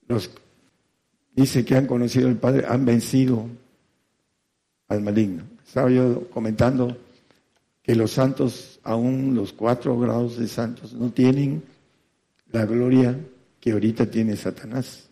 Los 0.07 0.31
dice 1.37 1.63
que 1.63 1.75
han 1.75 1.85
conocido 1.85 2.27
al 2.27 2.37
Padre, 2.37 2.65
han 2.67 2.83
vencido 2.83 3.47
al 4.87 5.01
maligno. 5.01 5.43
Estaba 5.65 5.91
yo 5.91 6.27
comentando 6.31 6.97
que 7.83 7.95
los 7.95 8.11
santos, 8.11 8.79
aún 8.83 9.35
los 9.35 9.53
cuatro 9.53 9.97
grados 9.99 10.37
de 10.37 10.47
santos, 10.47 10.93
no 10.93 11.11
tienen 11.11 11.63
la 12.51 12.65
gloria 12.65 13.17
que 13.59 13.71
ahorita 13.71 14.09
tiene 14.09 14.35
Satanás. 14.35 15.07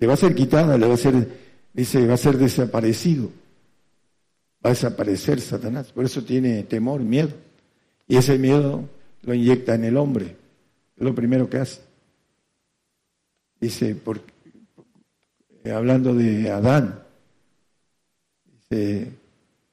Le 0.00 0.06
va 0.06 0.14
a 0.14 0.16
ser 0.16 0.34
quitada, 0.34 0.78
le 0.78 0.88
va 0.88 0.94
a 0.94 0.96
ser, 0.96 1.28
dice, 1.74 2.06
va 2.06 2.14
a 2.14 2.18
ser 2.18 2.38
desaparecido. 2.38 3.30
Va 4.64 4.70
a 4.70 4.72
desaparecer 4.72 5.42
Satanás. 5.42 5.92
Por 5.92 6.06
eso 6.06 6.24
tiene 6.24 6.62
temor, 6.62 7.00
miedo. 7.02 7.30
Y 8.08 8.16
ese 8.16 8.38
miedo 8.38 8.88
lo 9.22 9.34
inyecta 9.34 9.74
en 9.74 9.84
el 9.84 9.98
hombre. 9.98 10.36
Es 10.96 11.04
lo 11.04 11.14
primero 11.14 11.50
que 11.50 11.58
hace. 11.58 11.82
Dice, 13.60 13.94
por, 13.94 14.20
hablando 15.70 16.14
de 16.14 16.50
Adán, 16.50 17.02
dice, 18.44 19.12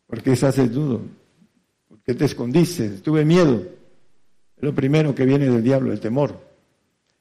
¿por 0.07 0.21
qué 0.21 0.31
hace 0.31 0.67
dudo? 0.69 1.01
¿Por 1.87 1.99
qué 2.01 2.13
te 2.13 2.25
escondiste? 2.25 2.89
Tuve 2.99 3.25
miedo. 3.25 3.61
Es 4.55 4.63
lo 4.63 4.73
primero 4.73 5.13
que 5.13 5.25
viene 5.25 5.49
del 5.49 5.63
diablo, 5.63 5.91
el 5.91 5.99
temor. 5.99 6.39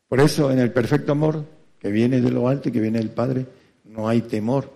Por 0.09 0.21
eso 0.21 0.51
en 0.51 0.59
el 0.59 0.73
perfecto 0.73 1.13
amor, 1.13 1.45
que 1.79 1.91
viene 1.91 2.21
de 2.21 2.31
lo 2.31 2.49
alto 2.49 2.69
y 2.69 2.73
que 2.73 2.81
viene 2.81 2.99
del 2.99 3.11
Padre, 3.11 3.47
no 3.85 4.09
hay 4.09 4.23
temor. 4.23 4.73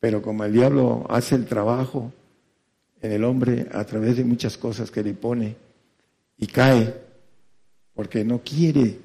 Pero 0.00 0.22
como 0.22 0.44
el 0.44 0.52
diablo 0.52 1.06
hace 1.08 1.34
el 1.34 1.46
trabajo 1.46 2.12
en 3.00 3.12
el 3.12 3.24
hombre 3.24 3.68
a 3.72 3.84
través 3.84 4.16
de 4.16 4.24
muchas 4.24 4.56
cosas 4.56 4.90
que 4.90 5.02
le 5.02 5.14
pone 5.14 5.56
y 6.36 6.46
cae 6.46 6.94
porque 7.94 8.24
no 8.24 8.40
quiere, 8.42 8.98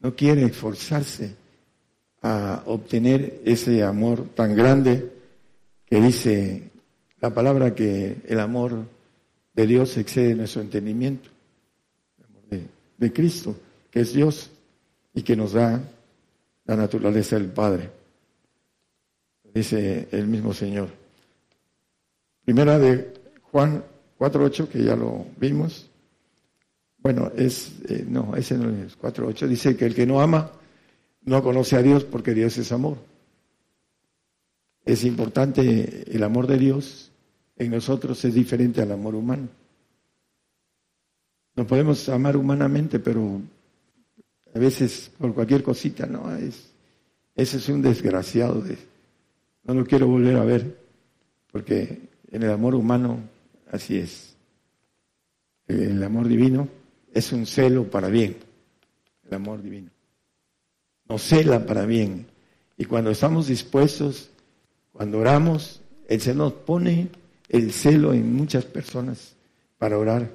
no 0.00 0.14
quiere 0.14 0.44
esforzarse 0.44 1.43
a 2.24 2.62
obtener 2.64 3.42
ese 3.44 3.82
amor 3.82 4.30
tan 4.34 4.56
grande 4.56 5.12
que 5.84 6.00
dice 6.00 6.70
la 7.20 7.34
palabra 7.34 7.74
que 7.74 8.16
el 8.26 8.40
amor 8.40 8.86
de 9.52 9.66
Dios 9.66 9.94
excede 9.98 10.34
nuestro 10.34 10.62
entendimiento, 10.62 11.28
el 12.16 12.24
amor 12.24 12.68
de, 12.96 13.12
Cristo, 13.12 13.54
que 13.90 14.00
es 14.00 14.14
Dios 14.14 14.50
y 15.12 15.20
que 15.20 15.36
nos 15.36 15.52
da 15.52 15.82
la 16.64 16.76
naturaleza 16.76 17.36
del 17.36 17.48
Padre, 17.48 17.90
dice 19.52 20.08
el 20.10 20.26
mismo 20.26 20.54
Señor. 20.54 20.88
Primera 22.42 22.78
de 22.78 23.12
Juan 23.52 23.84
4.8, 24.18 24.68
que 24.68 24.82
ya 24.82 24.96
lo 24.96 25.26
vimos. 25.36 25.90
Bueno, 27.00 27.30
es, 27.36 27.72
eh, 27.86 28.06
no, 28.08 28.34
ese 28.34 28.56
no 28.56 28.70
es 28.70 28.98
4.8. 28.98 29.46
Dice 29.46 29.76
que 29.76 29.84
el 29.84 29.94
que 29.94 30.06
no 30.06 30.22
ama 30.22 30.50
no 31.24 31.42
conoce 31.42 31.76
a 31.76 31.82
Dios 31.82 32.04
porque 32.04 32.34
Dios 32.34 32.56
es 32.58 32.72
amor. 32.72 32.98
Es 34.84 35.04
importante 35.04 36.04
el 36.14 36.22
amor 36.22 36.46
de 36.46 36.58
Dios 36.58 37.10
en 37.56 37.70
nosotros 37.70 38.24
es 38.24 38.34
diferente 38.34 38.82
al 38.82 38.92
amor 38.92 39.14
humano. 39.14 39.48
No 41.56 41.66
podemos 41.66 42.08
amar 42.08 42.36
humanamente, 42.36 42.98
pero 42.98 43.40
a 44.54 44.58
veces 44.58 45.10
por 45.18 45.34
cualquier 45.34 45.62
cosita, 45.62 46.06
no, 46.06 46.34
es, 46.36 46.70
ese 47.34 47.56
es 47.58 47.68
un 47.68 47.80
desgraciado. 47.80 48.60
De, 48.60 48.76
no 49.64 49.74
lo 49.74 49.86
quiero 49.86 50.06
volver 50.08 50.36
a 50.36 50.44
ver, 50.44 50.78
porque 51.50 52.10
en 52.30 52.42
el 52.42 52.50
amor 52.50 52.74
humano 52.74 53.34
Así 53.74 53.98
es. 53.98 54.36
El 55.66 56.00
amor 56.04 56.28
divino 56.28 56.68
es 57.12 57.32
un 57.32 57.44
celo 57.44 57.90
para 57.90 58.08
bien. 58.08 58.36
El 59.26 59.34
amor 59.34 59.60
divino. 59.60 59.90
Nos 61.08 61.22
cela 61.22 61.64
para 61.66 61.86
bien. 61.86 62.26
Y 62.76 62.84
cuando 62.84 63.10
estamos 63.10 63.46
dispuestos, 63.46 64.30
cuando 64.92 65.18
oramos, 65.18 65.80
el 66.08 66.20
Señor 66.20 66.36
nos 66.36 66.52
pone 66.52 67.08
el 67.48 67.72
celo 67.72 68.12
en 68.12 68.34
muchas 68.34 68.64
personas 68.64 69.34
para 69.78 69.98
orar, 69.98 70.30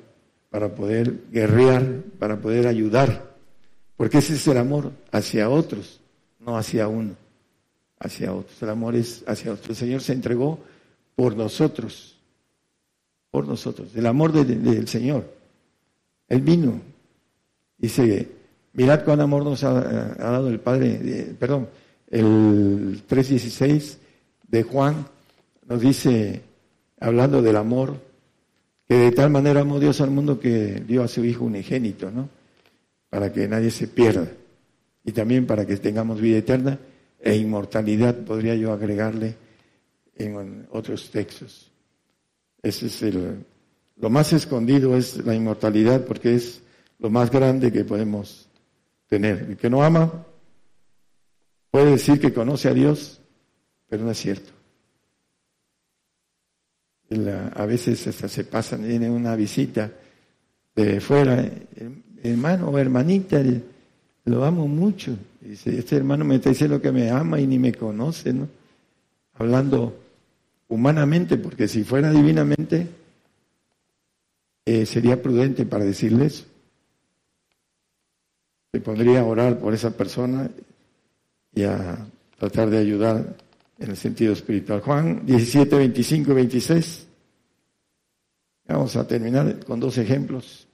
para 0.49 0.73
poder 0.73 1.25
guerrear, 1.31 2.01
para 2.17 2.39
poder 2.39 2.67
ayudar. 2.67 3.35
Porque 3.97 4.19
ese 4.19 4.35
es 4.35 4.47
el 4.47 4.57
amor 4.57 4.91
hacia 5.11 5.49
otros, 5.49 5.99
no 6.39 6.57
hacia 6.57 6.87
uno, 6.87 7.15
hacia 7.99 8.33
otros. 8.33 8.61
El 8.61 8.69
amor 8.69 8.95
es 8.95 9.23
hacia 9.27 9.53
otros. 9.53 9.69
El 9.69 9.75
Señor 9.75 10.01
se 10.01 10.13
entregó 10.13 10.59
por 11.15 11.35
nosotros 11.35 12.15
por 13.31 13.47
nosotros, 13.47 13.95
el 13.95 14.05
amor 14.05 14.31
del 14.31 14.87
Señor. 14.87 15.31
Él 16.27 16.41
vino. 16.41 16.81
Dice, 17.77 18.27
mirad 18.73 19.03
cuán 19.03 19.21
amor 19.21 19.43
nos 19.43 19.63
ha, 19.63 19.73
dado 19.73 20.47
el 20.49 20.59
Padre, 20.59 21.35
perdón, 21.39 21.69
el 22.09 23.03
3.16 23.07 23.97
de 24.47 24.63
Juan 24.63 25.05
nos 25.67 25.81
dice, 25.81 26.41
hablando 26.99 27.41
del 27.41 27.55
amor, 27.55 27.97
que 28.87 28.95
de 28.95 29.11
tal 29.11 29.29
manera 29.29 29.61
amó 29.61 29.79
Dios 29.79 30.01
al 30.01 30.09
mundo 30.09 30.39
que 30.39 30.83
dio 30.87 31.03
a 31.03 31.07
su 31.07 31.23
Hijo 31.23 31.45
unigénito, 31.45 32.09
¿no? 32.09 32.27
Para 33.09 33.31
que 33.31 33.47
nadie 33.47 33.69
se 33.69 33.87
pierda. 33.87 34.27
Y 35.05 35.11
también 35.11 35.45
para 35.45 35.65
que 35.65 35.77
tengamos 35.77 36.19
vida 36.19 36.39
eterna 36.39 36.79
e 37.19 37.35
inmortalidad, 37.35 38.15
podría 38.15 38.55
yo 38.55 38.73
agregarle 38.73 39.35
en 40.15 40.67
otros 40.71 41.11
textos. 41.11 41.71
Ese 42.61 42.87
es 42.87 43.01
el, 43.03 43.45
lo 43.97 44.09
más 44.09 44.33
escondido 44.33 44.97
es 44.97 45.17
la 45.25 45.35
inmortalidad 45.35 46.05
porque 46.05 46.35
es 46.35 46.61
lo 46.99 47.09
más 47.09 47.29
grande 47.31 47.71
que 47.71 47.85
podemos 47.85 48.48
tener. 49.09 49.47
El 49.49 49.57
que 49.57 49.69
no 49.69 49.83
ama 49.83 50.25
puede 51.71 51.91
decir 51.91 52.19
que 52.19 52.33
conoce 52.33 52.69
a 52.69 52.73
Dios, 52.73 53.19
pero 53.87 54.03
no 54.03 54.11
es 54.11 54.17
cierto. 54.17 54.51
a 57.55 57.65
veces 57.65 58.05
hasta 58.07 58.29
se 58.29 58.43
pasan, 58.43 58.87
viene 58.87 59.09
una 59.09 59.35
visita 59.35 59.91
de 60.75 61.01
fuera, 61.01 61.43
hermano 62.23 62.69
o 62.69 62.77
hermanita, 62.77 63.41
lo 64.25 64.45
amo 64.45 64.67
mucho. 64.67 65.17
Dice, 65.41 65.77
este 65.77 65.95
hermano 65.95 66.23
me 66.23 66.35
está 66.35 66.49
diciendo 66.49 66.81
que 66.81 66.91
me 66.91 67.09
ama 67.09 67.39
y 67.39 67.47
ni 67.47 67.57
me 67.57 67.73
conoce, 67.73 68.31
¿no? 68.33 68.47
Hablando 69.33 69.97
humanamente, 70.67 71.37
porque 71.37 71.67
si 71.67 71.83
fuera 71.83 72.11
divinamente, 72.11 72.87
eh, 74.65 74.85
sería 74.85 75.21
prudente 75.21 75.65
para 75.65 75.83
decirles. 75.83 76.45
Se 78.71 78.79
pondría 78.81 79.21
a 79.21 79.25
orar 79.25 79.59
por 79.59 79.73
esa 79.73 79.91
persona 79.91 80.49
y 81.53 81.63
a 81.63 82.05
tratar 82.37 82.69
de 82.69 82.77
ayudar 82.77 83.35
en 83.79 83.89
el 83.89 83.97
sentido 83.97 84.33
espiritual. 84.33 84.81
Juan 84.81 85.25
17, 85.25 85.75
25 85.75 86.31
y 86.31 86.35
26. 86.35 87.07
Vamos 88.67 88.95
a 88.95 89.07
terminar 89.07 89.65
con 89.65 89.79
dos 89.79 89.97
ejemplos. 89.97 90.67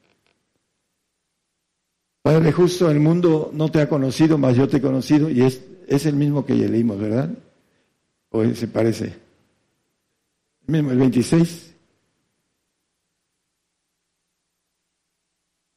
Padre 2.21 2.51
justo, 2.51 2.89
el 2.89 2.99
mundo 2.99 3.51
no 3.53 3.69
te 3.69 3.79
ha 3.79 3.87
conocido, 3.87 4.37
mas 4.37 4.57
yo 4.57 4.67
te 4.67 4.77
he 4.77 4.81
conocido, 4.81 5.29
y 5.29 5.43
es, 5.43 5.61
es 5.87 6.05
el 6.05 6.15
mismo 6.15 6.45
que 6.45 6.55
leímos, 6.55 6.99
¿verdad? 6.99 7.29
¿O 8.31 8.43
se 8.43 8.67
parece? 8.67 9.13
El 10.67 10.73
mismo, 10.73 10.91
el 10.91 10.97
26. 10.97 11.74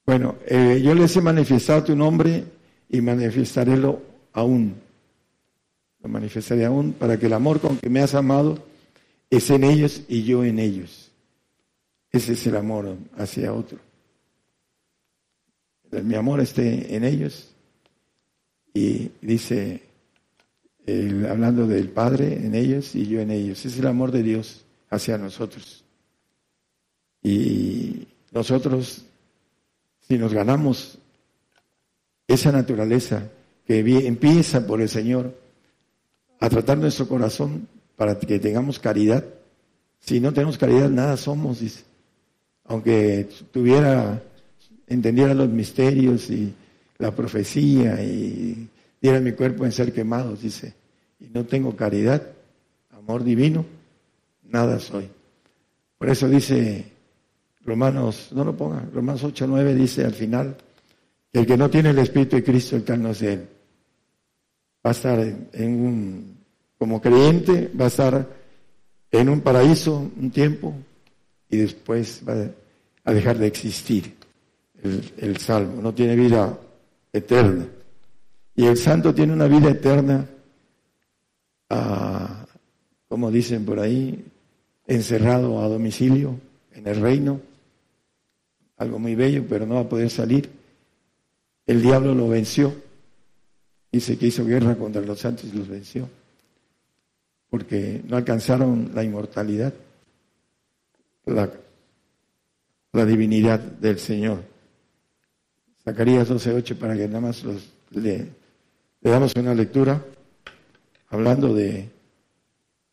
Bueno, 0.09 0.37
eh, 0.47 0.81
yo 0.83 0.95
les 0.95 1.15
he 1.19 1.21
manifestado 1.21 1.85
tu 1.85 1.95
nombre 1.95 2.43
y 2.89 3.03
manifestaré 3.03 3.77
lo 3.77 4.01
aún. 4.33 4.75
Lo 6.03 6.09
manifestaré 6.09 6.65
aún 6.65 6.95
para 6.95 7.19
que 7.19 7.27
el 7.27 7.35
amor 7.35 7.61
con 7.61 7.77
que 7.77 7.91
me 7.91 8.01
has 8.01 8.15
amado 8.15 8.59
es 9.29 9.51
en 9.51 9.65
ellos 9.65 10.05
y 10.09 10.23
yo 10.23 10.45
en 10.45 10.61
ellos. 10.61 11.11
Ese 12.11 12.33
es 12.33 12.47
el 12.47 12.57
amor 12.57 12.97
hacia 13.19 13.53
otro. 13.53 13.79
Mi 15.91 16.15
amor 16.15 16.41
esté 16.41 16.97
en 16.97 17.05
ellos. 17.05 17.51
Y 18.73 19.11
dice, 19.21 19.83
hablando 21.29 21.67
del 21.67 21.91
Padre 21.91 22.47
en 22.47 22.55
ellos 22.55 22.95
y 22.95 23.07
yo 23.07 23.21
en 23.21 23.31
ellos. 23.31 23.67
Es 23.67 23.79
el 23.79 23.87
amor 23.87 24.11
de 24.11 24.23
Dios 24.23 24.65
hacia 24.89 25.19
nosotros. 25.19 25.85
Y 27.23 28.09
nosotros 28.33 29.05
si 30.09 30.17
nos 30.17 30.33
ganamos 30.33 30.99
esa 32.27 32.51
naturaleza 32.51 33.29
que 33.67 33.81
empieza 34.07 34.67
por 34.67 34.81
el 34.81 34.89
Señor 34.89 35.35
a 36.41 36.49
tratar 36.49 36.79
nuestro 36.79 37.07
corazón 37.07 37.69
para 37.97 38.19
que 38.19 38.39
tengamos 38.39 38.79
caridad. 38.79 39.25
Si 40.01 40.21
no 40.21 40.33
tenemos 40.33 40.57
caridad, 40.57 40.89
nada 40.89 41.17
somos, 41.17 41.61
dice. 41.61 41.85
Aunque 42.65 43.29
tuviera, 43.51 44.23
entendiera 44.87 45.35
los 45.35 45.49
misterios 45.49 46.31
y 46.31 46.55
la 46.99 47.15
profecía 47.15 48.03
y 48.03 48.69
diera 49.01 49.21
mi 49.21 49.33
cuerpo 49.33 49.65
en 49.65 49.73
ser 49.73 49.93
quemado, 49.93 50.37
dice. 50.37 50.75
Y 51.21 51.29
no 51.29 51.45
tengo 51.45 51.77
caridad, 51.77 52.23
amor 52.91 53.25
divino, 53.25 53.67
nada 54.45 54.79
soy. 54.79 55.09
Por 55.99 56.09
eso 56.09 56.29
dice 56.29 56.98
Romanos, 57.69 58.31
no 58.33 58.45
lo 58.45 58.57
ponga, 58.57 58.83
Romanos 58.93 59.23
8, 59.25 59.47
9 59.47 59.75
dice 59.75 60.03
al 60.03 60.15
final, 60.15 60.57
el 61.33 61.47
que 61.47 61.57
no 61.57 61.69
tiene 61.69 61.91
el 61.91 61.99
Espíritu 61.99 62.37
de 62.37 62.43
Cristo, 62.43 62.77
el 62.77 62.85
tal 62.85 63.03
no 63.03 63.11
es 63.11 63.21
él. 63.21 63.47
Va 64.85 64.91
a 64.91 64.93
estar 64.93 65.19
en, 65.19 65.81
un, 65.81 66.37
como 66.79 67.01
creyente, 67.01 67.71
va 67.79 67.85
a 67.85 67.89
estar 67.89 68.27
en 69.11 69.29
un 69.29 69.43
paraíso 69.43 70.11
un 70.19 70.31
tiempo 70.31 70.75
y 71.51 71.59
después 71.59 72.23
va 72.27 72.51
a 73.05 73.13
dejar 73.13 73.37
de 73.37 73.47
existir 73.47 74.15
el, 74.83 75.13
el 75.19 75.37
salvo, 75.37 75.83
no 75.83 75.93
tiene 75.93 76.17
vida 76.17 76.59
eterna. 77.13 77.67
Y 78.55 78.65
el 78.65 78.79
santo 78.79 79.15
tiene 79.15 79.35
una 79.35 79.47
vida 79.47 79.71
eterna, 79.71 80.27
ah, 81.69 82.47
como 83.09 83.31
dicen 83.31 83.67
por 83.67 83.79
ahí, 83.79 84.25
encerrado 84.87 85.63
a 85.63 85.69
domicilio 85.69 86.41
en 86.73 86.87
el 86.87 87.01
reino 87.01 87.41
algo 88.79 88.99
muy 88.99 89.15
bello, 89.15 89.45
pero 89.49 89.67
no 89.67 89.75
va 89.75 89.81
a 89.83 89.89
poder 89.89 90.11
salir. 90.11 90.49
El 91.67 91.83
diablo 91.83 92.15
lo 92.15 92.29
venció. 92.29 92.75
Dice 93.91 94.17
que 94.17 94.27
hizo 94.27 94.45
guerra 94.45 94.77
contra 94.77 95.03
los 95.03 95.19
santos 95.19 95.47
y 95.53 95.57
los 95.57 95.69
venció. 95.69 96.09
Porque 97.51 98.03
no 98.07 98.17
alcanzaron 98.17 98.93
la 98.95 99.03
inmortalidad, 99.03 99.73
la, 101.27 101.51
divinidad 103.05 103.59
del 103.59 103.99
Señor. 103.99 104.43
Zacarías 105.85 106.29
12.8 106.29 106.77
para 106.77 106.95
que 106.95 107.07
nada 107.07 107.21
más 107.21 107.45
los, 107.45 107.71
le, 107.91 108.27
le 109.01 109.11
damos 109.11 109.35
una 109.37 109.55
lectura 109.55 110.05
hablando 111.09 111.55
de, 111.55 111.89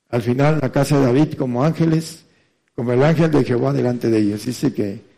al 0.09 0.21
final, 0.21 0.59
la 0.61 0.71
casa 0.71 0.99
de 0.99 1.05
David 1.07 1.33
como 1.33 1.63
ángeles, 1.63 2.25
como 2.75 2.93
el 2.93 3.03
ángel 3.03 3.31
de 3.31 3.43
Jehová 3.43 3.73
delante 3.73 4.09
de 4.09 4.19
ellos. 4.19 4.45
Dice 4.45 4.73
que 4.73 5.14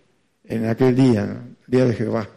en 0.48 0.66
aquel 0.66 0.96
día, 0.96 1.44
día 1.68 1.86
de 1.86 1.94
Jehová. 1.94 2.30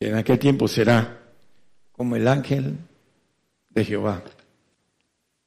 En 0.00 0.14
aquel 0.14 0.38
tiempo 0.38 0.68
será 0.68 1.22
como 1.92 2.16
el 2.16 2.28
ángel 2.28 2.76
de 3.70 3.84
Jehová. 3.84 4.22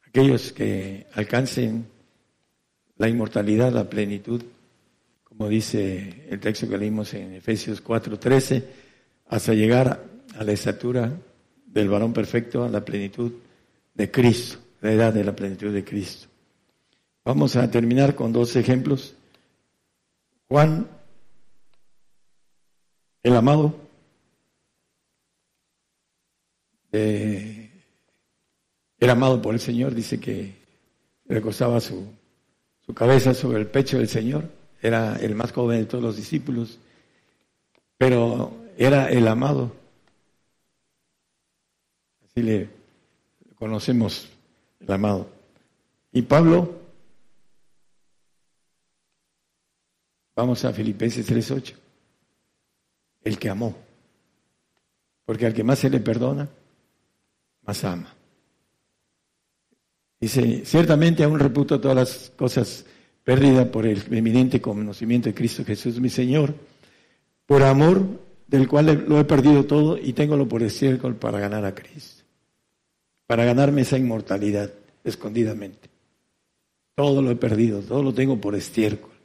Aquellos 0.08 0.52
que 0.54 1.06
alcancen 1.14 1.88
la 2.98 3.08
inmortalidad, 3.08 3.72
la 3.72 3.90
plenitud, 3.90 4.42
como 5.24 5.48
dice 5.48 6.26
el 6.30 6.40
texto 6.40 6.68
que 6.68 6.78
leímos 6.78 7.14
en 7.14 7.34
Efesios 7.34 7.84
4:13, 7.84 8.64
hasta 9.28 9.54
llegar 9.54 10.04
a 10.36 10.44
la 10.44 10.52
estatura 10.52 11.12
del 11.66 11.90
varón 11.90 12.14
perfecto, 12.14 12.64
a 12.64 12.70
la 12.70 12.84
plenitud 12.84 13.34
de 13.94 14.10
Cristo, 14.10 14.58
la 14.82 14.94
edad 14.94 15.14
de 15.14 15.24
la 15.24 15.36
plenitud 15.36 15.72
de 15.72 15.84
Cristo. 15.84 16.29
Vamos 17.30 17.56
a 17.58 17.70
terminar 17.70 18.16
con 18.16 18.34
dos 18.34 18.56
ejemplos. 18.56 19.14
Juan, 20.48 20.88
el 23.22 23.36
amado, 23.36 23.76
eh, 26.92 27.70
era 28.98 29.12
amado 29.12 29.40
por 29.44 29.54
el 29.54 29.60
Señor, 29.60 29.94
dice 29.94 30.20
que 30.20 30.56
recostaba 31.26 31.80
su, 31.80 32.04
su 32.84 32.96
cabeza 32.96 33.36
sobre 33.36 33.60
el 33.60 33.68
pecho 33.68 34.00
del 34.00 34.08
Señor, 34.08 34.50
era 34.82 35.16
el 35.18 35.36
más 35.36 35.52
joven 35.52 35.82
de 35.82 35.86
todos 35.86 36.04
los 36.04 36.16
discípulos, 36.16 36.80
pero 37.96 38.56
era 38.76 39.08
el 39.08 39.28
amado. 39.28 39.72
Así 42.26 42.42
le 42.42 42.70
conocemos, 43.54 44.30
el 44.80 44.92
amado. 44.92 45.30
Y 46.12 46.24
Pablo 46.24 46.79
Vamos 50.40 50.64
a 50.64 50.72
Filipenses 50.72 51.30
3.8. 51.30 51.74
El 53.26 53.38
que 53.38 53.50
amó. 53.50 53.76
Porque 55.26 55.46
al 55.46 55.54
que 55.54 55.66
más 55.66 55.80
se 55.80 55.90
le 55.90 56.00
perdona, 56.00 56.48
más 57.64 57.84
ama. 57.84 58.16
Dice, 60.18 60.64
ciertamente 60.64 61.26
aún 61.26 61.40
reputo 61.40 61.82
todas 61.82 61.98
las 61.98 62.32
cosas 62.38 62.86
perdidas 63.22 63.68
por 63.68 63.86
el 63.86 64.02
eminente 64.16 64.62
conocimiento 64.62 65.28
de 65.28 65.36
Cristo 65.36 65.66
Jesús, 65.66 66.00
mi 66.00 66.10
Señor, 66.10 66.56
por 67.46 67.62
amor 67.64 68.02
del 68.48 68.66
cual 68.70 69.04
lo 69.10 69.20
he 69.20 69.26
perdido 69.26 69.66
todo 69.66 69.98
y 69.98 70.14
tengo 70.14 70.38
lo 70.38 70.48
por 70.48 70.64
estiércol 70.64 71.18
para 71.18 71.38
ganar 71.42 71.66
a 71.66 71.76
Cristo, 71.76 72.24
para 73.28 73.44
ganarme 73.44 73.82
esa 73.82 73.98
inmortalidad, 73.98 74.72
escondidamente. 75.04 75.90
Todo 76.96 77.22
lo 77.22 77.30
he 77.30 77.36
perdido, 77.36 77.82
todo 77.82 78.02
lo 78.02 78.14
tengo 78.14 78.40
por 78.40 78.56
estiércol. 78.56 79.19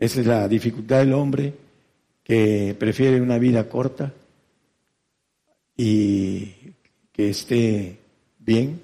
Esa 0.00 0.20
es 0.20 0.26
la 0.26 0.48
dificultad 0.48 1.00
del 1.00 1.12
hombre 1.12 1.52
que 2.24 2.74
prefiere 2.78 3.20
una 3.20 3.36
vida 3.36 3.68
corta 3.68 4.14
y 5.76 6.54
que 7.12 7.28
esté 7.28 7.98
bien 8.38 8.80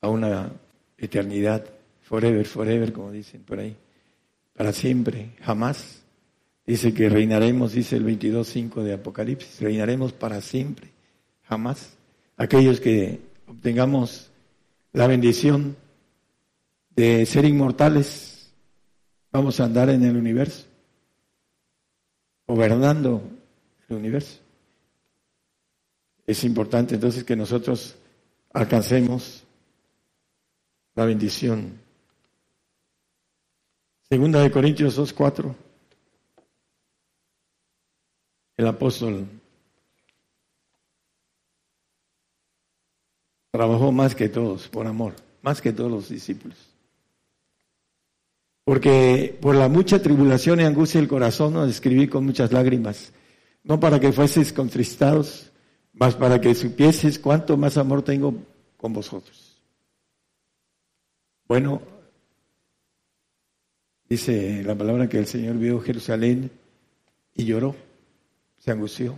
a 0.00 0.08
una 0.08 0.52
eternidad, 0.96 1.64
forever, 2.02 2.46
forever, 2.46 2.92
como 2.92 3.10
dicen 3.10 3.42
por 3.42 3.58
ahí, 3.58 3.74
para 4.54 4.72
siempre, 4.72 5.30
jamás. 5.40 6.02
Dice 6.64 6.94
que 6.94 7.08
reinaremos, 7.08 7.72
dice 7.72 7.96
el 7.96 8.06
22.5 8.06 8.82
de 8.84 8.92
Apocalipsis, 8.92 9.60
reinaremos 9.60 10.12
para 10.12 10.40
siempre, 10.40 10.90
jamás. 11.42 11.96
Aquellos 12.36 12.78
que 12.78 13.18
obtengamos 13.48 14.30
la 14.92 15.08
bendición 15.08 15.76
de 16.90 17.26
ser 17.26 17.44
inmortales, 17.46 18.35
vamos 19.36 19.60
a 19.60 19.64
andar 19.64 19.90
en 19.90 20.02
el 20.02 20.16
universo, 20.16 20.64
gobernando 22.46 23.20
el 23.86 23.96
universo. 23.96 24.40
Es 26.26 26.42
importante 26.42 26.94
entonces 26.94 27.22
que 27.22 27.36
nosotros 27.36 27.96
alcancemos 28.54 29.44
la 30.94 31.04
bendición. 31.04 31.78
Segunda 34.08 34.40
de 34.40 34.50
Corintios 34.50 34.98
2.4. 34.98 35.54
El 38.56 38.66
apóstol 38.66 39.28
trabajó 43.50 43.92
más 43.92 44.14
que 44.14 44.30
todos 44.30 44.66
por 44.68 44.86
amor, 44.86 45.14
más 45.42 45.60
que 45.60 45.74
todos 45.74 45.90
los 45.90 46.08
discípulos. 46.08 46.75
Porque 48.66 49.38
por 49.40 49.54
la 49.54 49.68
mucha 49.68 50.02
tribulación 50.02 50.58
y 50.58 50.64
angustia 50.64 51.00
del 51.00 51.08
corazón 51.08 51.52
nos 51.52 51.70
escribí 51.70 52.08
con 52.08 52.26
muchas 52.26 52.50
lágrimas, 52.50 53.12
no 53.62 53.78
para 53.78 54.00
que 54.00 54.10
fueseis 54.10 54.52
contristados, 54.52 55.52
mas 55.92 56.16
para 56.16 56.40
que 56.40 56.52
supieses 56.52 57.20
cuánto 57.20 57.56
más 57.56 57.76
amor 57.76 58.02
tengo 58.02 58.34
con 58.76 58.92
vosotros. 58.92 59.62
Bueno, 61.46 61.80
dice 64.08 64.64
la 64.64 64.74
palabra 64.74 65.08
que 65.08 65.18
el 65.18 65.28
Señor 65.28 65.58
vio 65.58 65.80
Jerusalén 65.80 66.50
y 67.36 67.44
lloró, 67.44 67.76
se 68.58 68.72
angustió, 68.72 69.16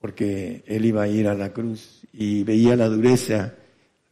porque 0.00 0.64
él 0.66 0.84
iba 0.84 1.04
a 1.04 1.08
ir 1.08 1.28
a 1.28 1.34
la 1.34 1.52
cruz 1.52 2.00
y 2.12 2.42
veía 2.42 2.74
la 2.74 2.88
dureza 2.88 3.54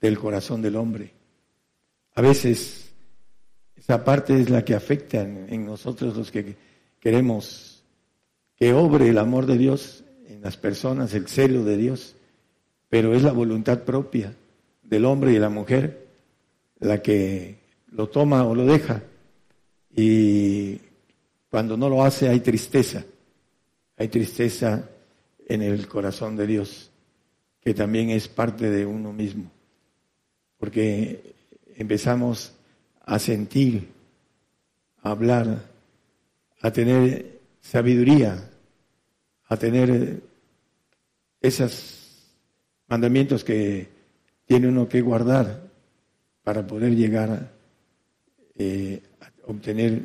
del 0.00 0.20
corazón 0.20 0.62
del 0.62 0.76
hombre. 0.76 1.10
A 2.14 2.22
veces 2.22 2.81
esa 3.82 4.04
parte 4.04 4.40
es 4.40 4.48
la 4.48 4.64
que 4.64 4.76
afecta 4.76 5.22
en, 5.22 5.66
nosotros 5.66 6.16
los 6.16 6.30
que 6.30 6.54
queremos 7.00 7.82
que 8.54 8.72
obre 8.72 9.08
el 9.08 9.18
amor 9.18 9.44
de 9.46 9.58
Dios 9.58 10.04
en 10.28 10.40
las 10.40 10.56
personas, 10.56 11.12
el 11.14 11.26
celo 11.26 11.64
de 11.64 11.76
Dios, 11.76 12.14
pero 12.88 13.12
es 13.12 13.24
la 13.24 13.32
voluntad 13.32 13.82
propia 13.82 14.36
del 14.84 15.04
hombre 15.04 15.32
y 15.32 15.34
de 15.34 15.40
la 15.40 15.48
mujer 15.48 16.06
la 16.78 17.02
que 17.02 17.56
lo 17.90 18.08
toma 18.08 18.44
o 18.44 18.54
lo 18.54 18.64
deja. 18.66 19.02
Y 19.92 20.78
cuando 21.50 21.76
no 21.76 21.88
lo 21.88 22.04
hace 22.04 22.28
hay 22.28 22.38
tristeza, 22.38 23.04
hay 23.96 24.06
tristeza 24.06 24.88
en 25.48 25.60
el 25.60 25.88
corazón 25.88 26.36
de 26.36 26.46
Dios, 26.46 26.92
que 27.60 27.74
también 27.74 28.10
es 28.10 28.28
parte 28.28 28.70
de 28.70 28.86
uno 28.86 29.12
mismo, 29.12 29.50
porque 30.56 31.34
empezamos 31.74 32.52
a 33.04 33.18
sentir, 33.18 33.88
a 35.02 35.10
hablar, 35.10 35.64
a 36.60 36.70
tener 36.70 37.40
sabiduría, 37.60 38.50
a 39.48 39.56
tener 39.56 40.20
esos 41.40 42.02
mandamientos 42.88 43.44
que 43.44 43.88
tiene 44.46 44.68
uno 44.68 44.88
que 44.88 45.00
guardar 45.00 45.70
para 46.42 46.66
poder 46.66 46.94
llegar 46.94 47.50
eh, 48.56 49.02
a 49.20 49.50
obtener 49.50 50.02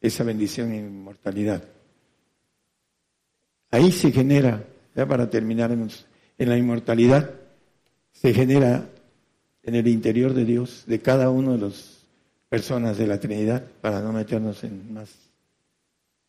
esa 0.00 0.24
bendición 0.24 0.72
en 0.72 0.86
inmortalidad. 0.86 1.62
Ahí 3.70 3.92
se 3.92 4.12
genera, 4.12 4.64
ya 4.94 5.06
para 5.06 5.28
terminar 5.28 5.70
en, 5.72 5.88
la 6.38 6.56
inmortalidad, 6.56 7.30
se 8.12 8.32
genera 8.32 8.88
en 9.62 9.74
el 9.74 9.88
interior 9.88 10.32
de 10.32 10.44
Dios, 10.44 10.84
de 10.86 11.00
cada 11.00 11.30
uno 11.30 11.52
de 11.52 11.58
las 11.58 11.95
personas 12.48 12.98
de 12.98 13.06
la 13.06 13.18
Trinidad, 13.18 13.64
para 13.80 14.00
no 14.00 14.12
meternos 14.12 14.62
en 14.64 14.92
más 14.92 15.10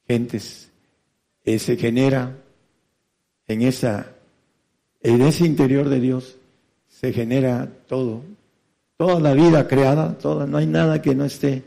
gentes, 0.07 0.69
se 1.45 1.77
genera 1.77 2.35
en 3.47 3.61
esa, 3.61 4.13
en 5.01 5.21
ese 5.21 5.45
interior 5.45 5.87
de 5.89 5.99
Dios, 5.99 6.37
se 6.87 7.13
genera 7.13 7.69
todo, 7.87 8.23
toda 8.97 9.19
la 9.19 9.33
vida 9.33 9.67
creada, 9.67 10.17
toda, 10.17 10.45
no 10.45 10.57
hay 10.57 10.65
nada 10.65 11.01
que 11.01 11.15
no 11.15 11.25
esté 11.25 11.63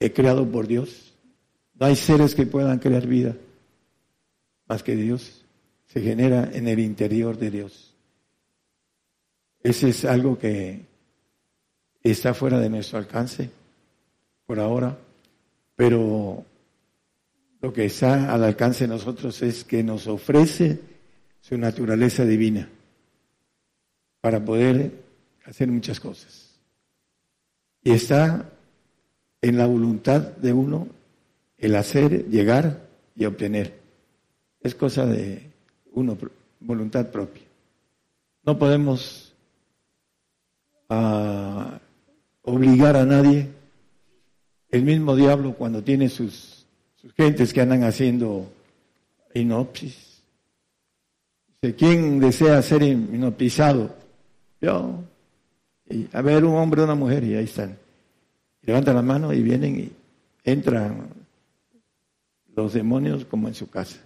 eh, 0.00 0.12
creado 0.12 0.46
por 0.46 0.66
Dios. 0.66 1.12
No 1.78 1.86
hay 1.86 1.96
seres 1.96 2.34
que 2.34 2.46
puedan 2.46 2.78
crear 2.78 3.06
vida 3.06 3.36
más 4.66 4.82
que 4.82 4.96
Dios. 4.96 5.44
Se 5.86 6.00
genera 6.00 6.50
en 6.52 6.68
el 6.68 6.78
interior 6.80 7.38
de 7.38 7.50
Dios. 7.50 7.94
Ese 9.62 9.90
es 9.90 10.04
algo 10.04 10.38
que 10.38 10.86
está 12.10 12.34
fuera 12.34 12.58
de 12.58 12.70
nuestro 12.70 12.98
alcance 12.98 13.50
por 14.46 14.60
ahora, 14.60 14.96
pero 15.76 16.44
lo 17.60 17.72
que 17.72 17.86
está 17.86 18.32
al 18.32 18.44
alcance 18.44 18.84
de 18.84 18.88
nosotros 18.88 19.42
es 19.42 19.64
que 19.64 19.82
nos 19.82 20.06
ofrece 20.06 20.80
su 21.40 21.58
naturaleza 21.58 22.24
divina 22.24 22.68
para 24.20 24.44
poder 24.44 24.92
hacer 25.44 25.68
muchas 25.68 25.98
cosas. 26.00 26.54
Y 27.82 27.92
está 27.92 28.50
en 29.40 29.56
la 29.56 29.66
voluntad 29.66 30.20
de 30.20 30.52
uno 30.52 30.88
el 31.56 31.74
hacer, 31.74 32.26
llegar 32.28 32.88
y 33.16 33.24
obtener. 33.24 33.78
Es 34.60 34.74
cosa 34.74 35.06
de 35.06 35.42
uno, 35.92 36.16
voluntad 36.60 37.10
propia. 37.10 37.42
No 38.44 38.58
podemos 38.58 39.32
ah, 40.88 41.78
obligar 42.48 42.96
a 42.96 43.04
nadie. 43.04 43.48
El 44.70 44.82
mismo 44.82 45.16
diablo 45.16 45.54
cuando 45.54 45.82
tiene 45.82 46.08
sus 46.08 46.58
sus 47.00 47.12
gentes 47.14 47.52
que 47.52 47.60
andan 47.60 47.84
haciendo 47.84 48.50
inopsis. 49.34 50.20
¿Quién 51.76 52.20
desea 52.20 52.60
ser 52.62 52.82
inoptizado? 52.82 53.94
Yo. 54.60 55.04
Y, 55.88 56.08
a 56.12 56.22
ver, 56.22 56.44
un 56.44 56.56
hombre 56.56 56.82
una 56.82 56.94
mujer, 56.94 57.24
y 57.24 57.34
ahí 57.34 57.44
están. 57.44 57.76
Levantan 58.62 58.96
la 58.96 59.02
mano 59.02 59.32
y 59.32 59.42
vienen 59.42 59.80
y 59.80 59.92
entran 60.44 61.08
los 62.54 62.72
demonios 62.72 63.24
como 63.24 63.48
en 63.48 63.54
su 63.54 63.70
casa. 63.70 63.98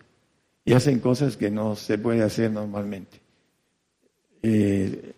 Y 0.64 0.74
hacen 0.74 1.01
cosas 1.01 1.36
que 1.36 1.51
no 1.51 1.74
se 1.74 1.99
puede 1.99 2.22
hacer 2.22 2.51
normalmente. 2.51 3.20
Eh, 4.43 5.12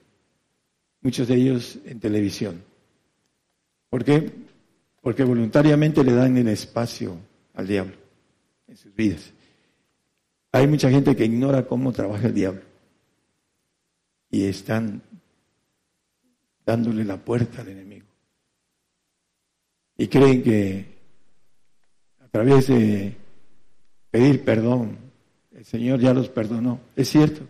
muchos 1.03 1.29
de 1.29 1.35
ellos 1.35 1.79
en 1.85 2.01
televisión. 2.01 2.63
¿Por 3.95 4.05
qué? 4.05 4.29
Porque 5.03 5.23
voluntariamente 5.23 6.03
le 6.03 6.15
dan 6.15 6.37
el 6.37 6.49
espacio 6.49 7.17
al 7.55 7.69
diablo 7.69 7.95
en 8.67 8.77
sus 8.77 8.93
vidas. 8.93 9.33
Hay 10.51 10.67
mucha 10.67 10.91
gente 10.91 11.15
que 11.15 11.27
ignora 11.27 11.65
cómo 11.65 11.93
trabaja 11.93 12.27
el 12.27 12.35
diablo 12.35 12.63
y 14.33 14.47
están 14.47 15.01
dándole 16.67 17.05
la 17.05 17.19
puerta 17.19 17.61
al 17.61 17.69
enemigo. 17.69 18.09
Y 19.97 20.09
creen 20.09 20.43
que 20.43 20.87
a 22.19 22.27
través 22.27 22.67
de 22.67 23.17
pedir 24.11 24.45
perdón, 24.45 24.99
el 25.53 25.65
Señor 25.65 26.01
ya 26.01 26.13
los 26.13 26.29
perdonó. 26.31 26.81
Es 26.97 27.11
cierto. 27.11 27.47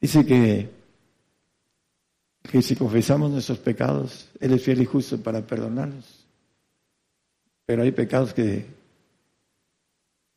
Dice 0.00 0.24
que, 0.24 0.70
que 2.50 2.62
si 2.62 2.76
confesamos 2.76 3.30
nuestros 3.30 3.58
pecados, 3.58 4.30
Él 4.40 4.52
es 4.52 4.62
fiel 4.62 4.82
y 4.82 4.84
justo 4.84 5.20
para 5.20 5.46
perdonarnos. 5.46 6.26
Pero 7.66 7.82
hay 7.82 7.92
pecados 7.92 8.32
que 8.34 8.66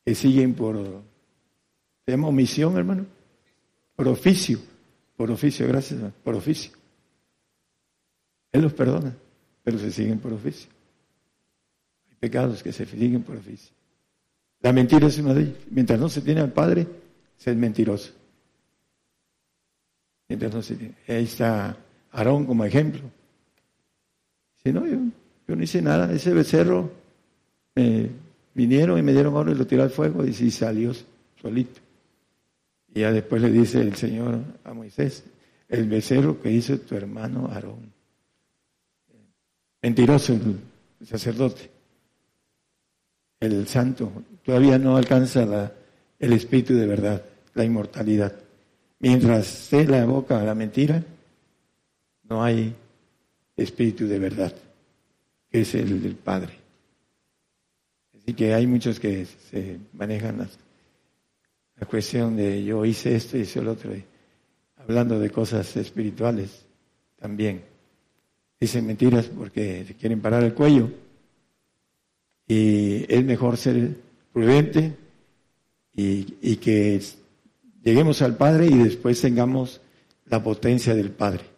que 0.08 0.14
siguen 0.14 0.54
por, 0.54 1.02
se 2.06 2.12
llama 2.12 2.28
omisión, 2.28 2.78
hermano, 2.78 3.04
por 3.94 4.08
oficio, 4.08 4.58
por 5.18 5.30
oficio, 5.30 5.68
gracias, 5.68 6.00
por 6.24 6.34
oficio. 6.34 6.72
Él 8.50 8.62
los 8.62 8.72
perdona, 8.72 9.14
pero 9.62 9.78
se 9.78 9.92
siguen 9.92 10.18
por 10.18 10.32
oficio. 10.32 10.70
Hay 12.08 12.16
pecados 12.20 12.62
que 12.62 12.72
se 12.72 12.86
siguen 12.86 13.22
por 13.22 13.36
oficio. 13.36 13.70
La 14.60 14.72
mentira 14.72 15.08
es 15.08 15.18
una 15.18 15.34
de 15.34 15.42
ellas. 15.42 15.56
Mientras 15.68 16.00
no 16.00 16.08
se 16.08 16.22
tiene 16.22 16.40
al 16.40 16.54
Padre, 16.54 16.86
se 17.36 17.50
es 17.50 17.56
mentiroso. 17.58 18.14
Entonces, 20.26 20.78
ahí 21.06 21.24
está 21.24 21.76
Aarón 22.18 22.46
como 22.46 22.64
ejemplo. 22.64 23.02
Si 24.62 24.72
no, 24.72 24.86
yo, 24.86 24.98
yo 25.46 25.56
no 25.56 25.62
hice 25.62 25.80
nada, 25.80 26.12
ese 26.12 26.34
becerro 26.34 26.90
me 27.74 28.10
vinieron 28.54 28.98
y 28.98 29.02
me 29.02 29.12
dieron 29.12 29.34
oro 29.34 29.52
y 29.52 29.54
lo 29.54 29.66
tiré 29.66 29.82
al 29.82 29.90
fuego 29.90 30.24
y 30.24 30.32
sí 30.32 30.50
salió 30.50 30.92
solito. 31.40 31.80
Y 32.94 33.00
ya 33.00 33.12
después 33.12 33.40
le 33.40 33.50
dice 33.50 33.80
el 33.80 33.94
Señor 33.94 34.40
a 34.64 34.74
Moisés, 34.74 35.24
el 35.68 35.88
becerro 35.88 36.40
que 36.40 36.50
hizo 36.50 36.78
tu 36.78 36.96
hermano 36.96 37.48
Aarón. 37.52 37.92
Mentiroso 39.80 40.32
el 40.32 41.06
sacerdote. 41.06 41.70
El 43.40 43.68
santo 43.68 44.10
todavía 44.44 44.78
no 44.78 44.96
alcanza 44.96 45.72
el 46.18 46.32
espíritu 46.32 46.74
de 46.74 46.86
verdad, 46.86 47.22
la 47.54 47.64
inmortalidad. 47.64 48.34
Mientras 48.98 49.46
se 49.46 49.86
la 49.86 50.04
boca 50.04 50.42
la 50.42 50.56
mentira, 50.56 51.04
no 52.28 52.42
hay 52.42 52.74
espíritu 53.56 54.06
de 54.06 54.18
verdad, 54.18 54.54
que 55.50 55.62
es 55.62 55.74
el 55.74 56.02
del 56.02 56.14
Padre. 56.14 56.54
Así 58.16 58.34
que 58.34 58.54
hay 58.54 58.66
muchos 58.66 59.00
que 59.00 59.26
se 59.26 59.78
manejan 59.94 60.38
la, 60.38 61.86
cuestión 61.86 62.36
de 62.36 62.64
yo 62.64 62.84
hice 62.84 63.14
esto 63.16 63.36
y 63.36 63.42
hice 63.42 63.62
lo 63.62 63.72
otro, 63.72 63.92
hablando 64.76 65.18
de 65.18 65.30
cosas 65.30 65.76
espirituales 65.76 66.66
también. 67.18 67.62
Dicen 68.60 68.86
mentiras 68.86 69.26
porque 69.26 69.84
se 69.86 69.94
quieren 69.94 70.20
parar 70.20 70.42
el 70.42 70.52
cuello 70.52 70.90
y 72.46 73.04
es 73.12 73.24
mejor 73.24 73.56
ser 73.56 73.94
prudente 74.32 74.96
y, 75.94 76.34
y 76.42 76.56
que 76.56 77.00
lleguemos 77.82 78.20
al 78.20 78.36
Padre 78.36 78.66
y 78.66 78.76
después 78.76 79.20
tengamos 79.20 79.80
la 80.26 80.42
potencia 80.42 80.94
del 80.94 81.10
Padre 81.10 81.57